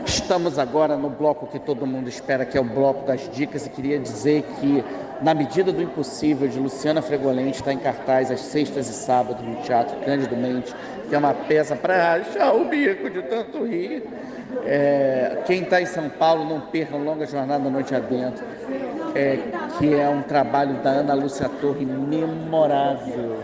Estamos 0.05 0.59
agora 0.59 0.95
no 0.95 1.09
bloco 1.09 1.47
que 1.47 1.57
todo 1.57 1.87
mundo 1.87 2.07
espera, 2.07 2.45
que 2.45 2.57
é 2.57 2.61
o 2.61 2.63
bloco 2.63 3.05
das 3.05 3.29
dicas, 3.31 3.65
e 3.65 3.69
queria 3.69 3.97
dizer 3.97 4.43
que, 4.59 4.83
na 5.21 5.33
medida 5.33 5.71
do 5.71 5.81
impossível, 5.81 6.47
de 6.47 6.59
Luciana 6.59 7.01
Fregolente, 7.01 7.59
está 7.59 7.73
em 7.73 7.79
cartaz 7.79 8.29
às 8.29 8.41
sextas 8.41 8.89
e 8.89 8.93
sábados 8.93 9.43
no 9.43 9.55
Teatro 9.63 9.95
Cândido 10.05 10.35
Mendes, 10.35 10.75
que 11.09 11.15
é 11.15 11.17
uma 11.17 11.33
peça 11.33 11.75
para 11.75 12.13
achar 12.13 12.53
o 12.53 12.65
bico 12.65 13.09
de 13.09 13.23
tanto 13.23 13.65
rir. 13.65 14.03
É, 14.65 15.39
quem 15.45 15.63
está 15.63 15.81
em 15.81 15.85
São 15.85 16.09
Paulo, 16.09 16.45
não 16.45 16.61
perca 16.61 16.95
Longa 16.95 17.25
Jornada 17.25 17.69
Noite 17.69 17.95
Adentro 17.95 18.45
é, 19.15 19.39
que 19.77 19.93
é 19.93 20.07
um 20.09 20.21
trabalho 20.21 20.75
da 20.81 20.89
Ana 20.89 21.13
Lúcia 21.13 21.49
Torre 21.61 21.85
memorável, 21.85 23.39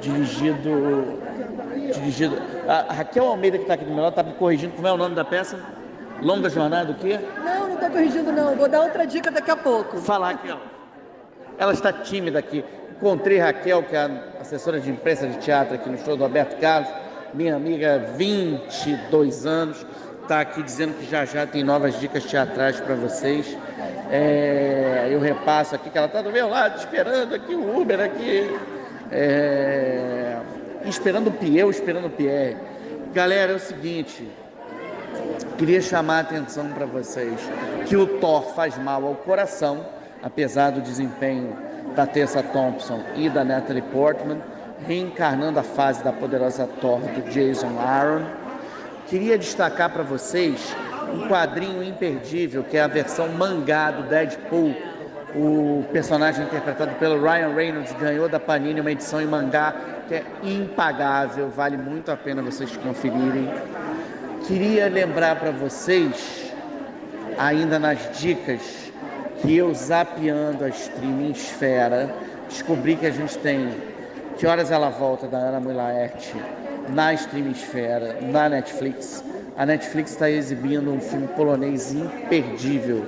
dirigido. 0.00 1.18
dirigido 1.94 2.36
a 2.68 2.92
Raquel 2.92 3.24
Almeida, 3.24 3.56
que 3.56 3.64
está 3.64 3.74
aqui 3.74 3.84
do 3.84 3.92
meu 3.92 4.02
lado, 4.02 4.12
está 4.12 4.22
me 4.22 4.32
corrigindo. 4.34 4.74
Como 4.74 4.86
é 4.86 4.92
o 4.92 4.96
nome 4.96 5.14
da 5.14 5.24
peça? 5.24 5.58
Longa 6.22 6.48
Jornada, 6.48 6.92
o 6.92 6.94
quê? 6.94 7.18
Não, 7.44 7.68
não 7.68 7.74
estou 7.74 7.90
corrigindo, 7.90 8.32
não. 8.32 8.56
Vou 8.56 8.68
dar 8.68 8.82
outra 8.82 9.06
dica 9.06 9.30
daqui 9.30 9.50
a 9.50 9.56
pouco. 9.56 9.98
Fala, 9.98 10.32
Raquel. 10.32 10.58
Ela 11.58 11.72
está 11.72 11.92
tímida 11.92 12.38
aqui. 12.38 12.64
Encontrei 12.96 13.38
Raquel, 13.38 13.82
que 13.82 13.94
é 13.94 14.00
a 14.00 14.40
assessora 14.40 14.80
de 14.80 14.90
imprensa 14.90 15.26
de 15.26 15.38
teatro 15.38 15.74
aqui 15.74 15.88
no 15.88 15.98
show 15.98 16.16
do 16.16 16.24
Alberto 16.24 16.56
Carlos, 16.56 16.88
minha 17.34 17.54
amiga, 17.54 17.98
22 18.16 19.44
anos, 19.44 19.86
está 20.22 20.40
aqui 20.40 20.62
dizendo 20.62 20.94
que 20.94 21.04
já 21.04 21.24
já 21.24 21.46
tem 21.46 21.62
novas 21.62 22.00
dicas 22.00 22.24
teatrais 22.24 22.80
para 22.80 22.94
vocês. 22.94 23.56
É, 24.10 25.08
eu 25.10 25.20
repasso 25.20 25.74
aqui 25.74 25.90
que 25.90 25.98
ela 25.98 26.06
está 26.06 26.22
do 26.22 26.30
meu 26.30 26.48
lado, 26.48 26.78
esperando 26.78 27.34
aqui 27.34 27.54
o 27.54 27.80
Uber 27.80 28.00
aqui. 28.00 28.50
É, 29.10 30.36
esperando 30.84 31.28
o 31.28 31.32
Pierre, 31.32 31.68
esperando 31.70 32.06
o 32.06 32.10
Pierre. 32.10 32.56
Galera, 33.12 33.52
é 33.52 33.56
o 33.56 33.60
seguinte, 33.60 34.28
queria 35.56 35.80
chamar 35.80 36.18
a 36.18 36.20
atenção 36.20 36.68
para 36.68 36.86
vocês 36.86 37.40
que 37.86 37.96
o 37.96 38.06
Thor 38.18 38.54
faz 38.54 38.76
mal 38.78 39.04
ao 39.06 39.14
coração, 39.14 39.86
apesar 40.22 40.70
do 40.70 40.80
desempenho 40.80 41.56
da 41.94 42.06
Tessa 42.06 42.42
Thompson 42.42 43.02
e 43.14 43.28
da 43.30 43.44
Natalie 43.44 43.82
Portman, 43.82 44.42
reencarnando 44.86 45.58
a 45.58 45.62
fase 45.62 46.04
da 46.04 46.12
poderosa 46.12 46.68
Thor 46.80 47.00
do 47.00 47.30
Jason 47.30 47.78
Aaron. 47.78 48.24
Queria 49.06 49.38
destacar 49.38 49.90
para 49.90 50.02
vocês 50.02 50.74
um 51.12 51.28
quadrinho 51.28 51.82
imperdível, 51.82 52.64
que 52.64 52.76
é 52.76 52.82
a 52.82 52.86
versão 52.86 53.28
mangá 53.28 53.90
do 53.90 54.02
Deadpool. 54.04 54.74
O 55.34 55.84
personagem 55.92 56.44
interpretado 56.44 56.94
pelo 56.94 57.22
Ryan 57.22 57.54
Reynolds 57.54 57.92
ganhou 58.00 58.28
da 58.28 58.40
Panini 58.40 58.80
uma 58.80 58.90
edição 58.90 59.20
em 59.20 59.26
mangá 59.26 59.74
que 60.08 60.14
é 60.14 60.24
impagável, 60.42 61.48
vale 61.50 61.76
muito 61.76 62.10
a 62.10 62.16
pena 62.16 62.40
vocês 62.40 62.76
conferirem. 62.76 63.50
Queria 64.46 64.88
lembrar 64.88 65.36
para 65.36 65.50
vocês, 65.50 66.52
ainda 67.36 67.78
nas 67.78 68.16
dicas, 68.18 68.92
que 69.42 69.56
eu 69.56 69.74
zapeando 69.74 70.64
a 70.64 70.68
streaming 70.68 71.32
Esfera, 71.32 72.14
descobri 72.48 72.96
que 72.96 73.06
a 73.06 73.10
gente 73.10 73.36
tem 73.38 73.68
Que 74.38 74.46
Horas 74.46 74.70
Ela 74.70 74.88
Volta, 74.88 75.26
da 75.26 75.38
Ana 75.38 75.60
Mulaerte, 75.60 76.34
na 76.88 77.12
streaming 77.12 77.50
Esfera, 77.50 78.16
na 78.22 78.48
Netflix 78.48 79.24
a 79.56 79.64
Netflix 79.64 80.10
está 80.10 80.30
exibindo 80.30 80.92
um 80.92 81.00
filme 81.00 81.26
polonês 81.28 81.92
imperdível 81.92 83.06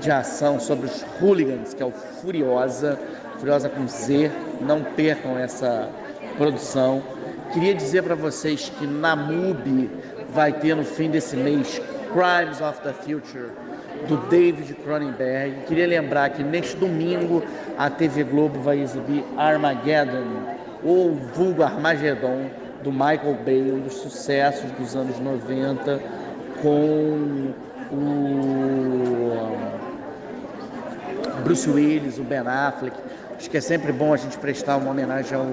de 0.00 0.10
ação 0.10 0.60
sobre 0.60 0.86
os 0.86 1.04
hooligans, 1.20 1.74
que 1.74 1.82
é 1.82 1.86
o 1.86 1.90
Furiosa, 1.90 2.98
Furiosa 3.38 3.68
com 3.68 3.86
Z. 3.88 4.30
Não 4.60 4.82
percam 4.82 5.36
essa 5.36 5.88
produção. 6.36 7.02
Queria 7.52 7.74
dizer 7.74 8.02
para 8.04 8.14
vocês 8.14 8.70
que 8.78 8.86
na 8.86 9.16
MUBI 9.16 9.90
vai 10.30 10.52
ter 10.52 10.76
no 10.76 10.84
fim 10.84 11.10
desse 11.10 11.36
mês 11.36 11.80
Crimes 12.12 12.60
of 12.60 12.80
the 12.82 12.92
Future 12.92 13.50
do 14.06 14.18
David 14.28 14.74
Cronenberg. 14.84 15.64
Queria 15.66 15.86
lembrar 15.86 16.30
que 16.30 16.44
neste 16.44 16.76
domingo 16.76 17.42
a 17.76 17.90
TV 17.90 18.22
Globo 18.22 18.60
vai 18.60 18.80
exibir 18.80 19.24
Armageddon, 19.36 20.56
ou 20.84 21.14
vulgo 21.14 21.64
Armagedon, 21.64 22.50
do 22.82 22.92
Michael 22.92 23.38
Bay, 23.44 23.80
dos 23.82 23.94
sucessos 23.94 24.70
dos 24.72 24.94
anos 24.94 25.18
90, 25.18 26.00
com 26.62 27.52
o 27.92 28.58
Bruce 31.42 31.68
Willis, 31.68 32.18
o 32.18 32.22
Ben 32.22 32.40
Affleck. 32.40 32.96
Acho 33.36 33.48
que 33.48 33.56
é 33.56 33.60
sempre 33.60 33.92
bom 33.92 34.12
a 34.12 34.16
gente 34.16 34.36
prestar 34.38 34.76
uma 34.76 34.90
homenagem 34.90 35.36
ao 35.36 35.46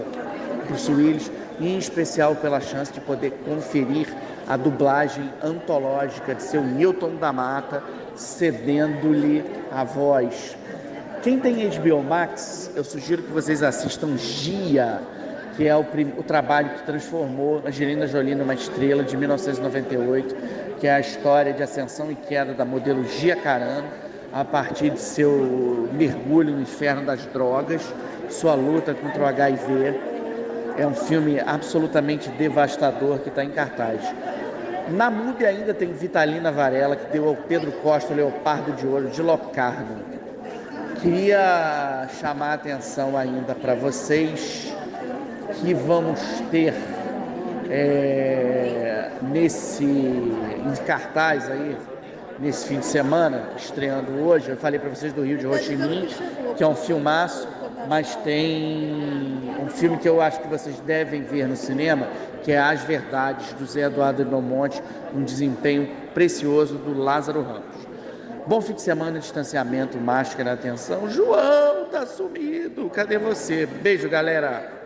Bruce 0.68 0.92
Willis, 0.92 1.32
em 1.60 1.78
especial 1.78 2.36
pela 2.36 2.60
chance 2.60 2.92
de 2.92 3.00
poder 3.00 3.32
conferir 3.46 4.08
a 4.48 4.58
dublagem 4.58 5.32
antológica 5.42 6.36
de 6.36 6.44
seu 6.44 6.64
Newton 6.64 7.16
da 7.16 7.32
Mata, 7.32 7.84
cedendo-lhe 8.16 9.44
a 9.72 9.84
voz. 9.84 10.56
Quem 11.22 11.40
tem 11.40 11.70
HBO 11.70 12.04
Max, 12.04 12.70
eu 12.76 12.84
sugiro 12.84 13.24
que 13.24 13.32
vocês 13.32 13.64
assistam 13.64 14.16
Gia, 14.18 15.02
que 15.56 15.68
é 15.68 15.76
o, 15.76 15.86
o 16.18 16.24
trabalho 16.24 16.70
que 16.70 16.84
transformou 16.84 17.62
Angelina 17.66 18.08
Jolie 18.08 18.36
numa 18.36 18.54
estrela 18.54 19.04
de 19.04 19.16
1998, 19.16 20.36
que 20.80 20.88
é 20.88 20.94
a 20.94 21.00
história 21.00 21.54
de 21.54 21.64
ascensão 21.64 22.12
e 22.12 22.16
queda 22.16 22.54
da 22.54 22.66
modelo 22.66 23.06
Gia 23.06 23.36
Carano 23.36 23.88
a 24.34 24.44
partir 24.44 24.90
de 24.90 25.00
seu 25.00 25.90
mergulho 25.94 26.54
no 26.54 26.62
inferno 26.62 27.06
das 27.06 27.26
drogas, 27.28 27.82
sua 28.30 28.54
luta 28.54 28.94
contra 28.94 29.24
o 29.24 29.26
HIV. 29.26 29.98
É 30.78 30.86
um 30.86 30.94
filme 30.94 31.40
absolutamente 31.40 32.28
devastador 32.32 33.20
que 33.20 33.30
está 33.30 33.46
em 33.46 33.52
cartaz. 33.52 34.02
Na 34.90 35.10
MUBI 35.10 35.46
ainda 35.46 35.74
tem 35.74 35.94
Vitalina 35.94 36.52
Varela, 36.52 36.98
que 36.98 37.12
deu 37.14 37.30
ao 37.30 37.36
Pedro 37.36 37.72
Costa 37.72 38.12
o 38.12 38.16
Leopardo 38.16 38.74
de 38.74 38.86
Ouro 38.86 39.08
de 39.08 39.22
Locarno. 39.22 40.04
Queria 41.02 42.08
chamar 42.20 42.50
a 42.50 42.54
atenção 42.56 43.18
ainda 43.18 43.56
para 43.56 43.74
vocês 43.74 44.75
que 45.60 45.74
vamos 45.74 46.20
ter 46.52 46.74
é, 47.70 49.12
nesse 49.22 49.84
em 49.86 50.86
cartaz 50.86 51.50
aí 51.50 51.76
nesse 52.40 52.68
fim 52.68 52.80
de 52.80 52.86
semana, 52.86 53.50
estreando 53.58 54.12
hoje. 54.24 54.50
Eu 54.50 54.58
falei 54.58 54.80
para 54.80 54.90
vocês 54.90 55.14
do 55.14 55.24
Rio 55.24 55.38
de 55.38 55.48
Ho 55.48 55.52
que 56.56 56.64
é 56.64 56.68
um 56.68 56.76
filmaço, 56.76 57.48
mas 57.88 58.16
tem 58.18 59.54
um 59.62 59.70
filme 59.70 59.98
que 59.98 60.08
eu 60.08 60.22
acho 60.22 60.40
que 60.42 60.48
vocês 60.48 60.80
devem 60.82 61.22
ver 61.22 61.48
no 61.48 61.56
cinema, 61.56 62.08
que 62.44 62.52
é 62.52 62.60
As 62.60 62.84
Verdades, 62.84 63.54
do 63.54 63.66
Zé 63.66 63.82
Eduardo 63.82 64.26
Belmonte, 64.26 64.82
um 65.14 65.24
desempenho 65.24 65.90
precioso 66.14 66.76
do 66.78 66.98
Lázaro 66.98 67.42
Ramos. 67.42 67.86
Bom 68.48 68.62
fim 68.62 68.74
de 68.74 68.82
semana, 68.82 69.18
distanciamento, 69.18 69.98
máscara, 69.98 70.54
atenção. 70.54 71.10
João 71.10 71.86
tá 71.86 72.06
sumido, 72.06 72.90
cadê 72.90 73.18
você? 73.18 73.66
Beijo, 73.66 74.08
galera. 74.08 74.85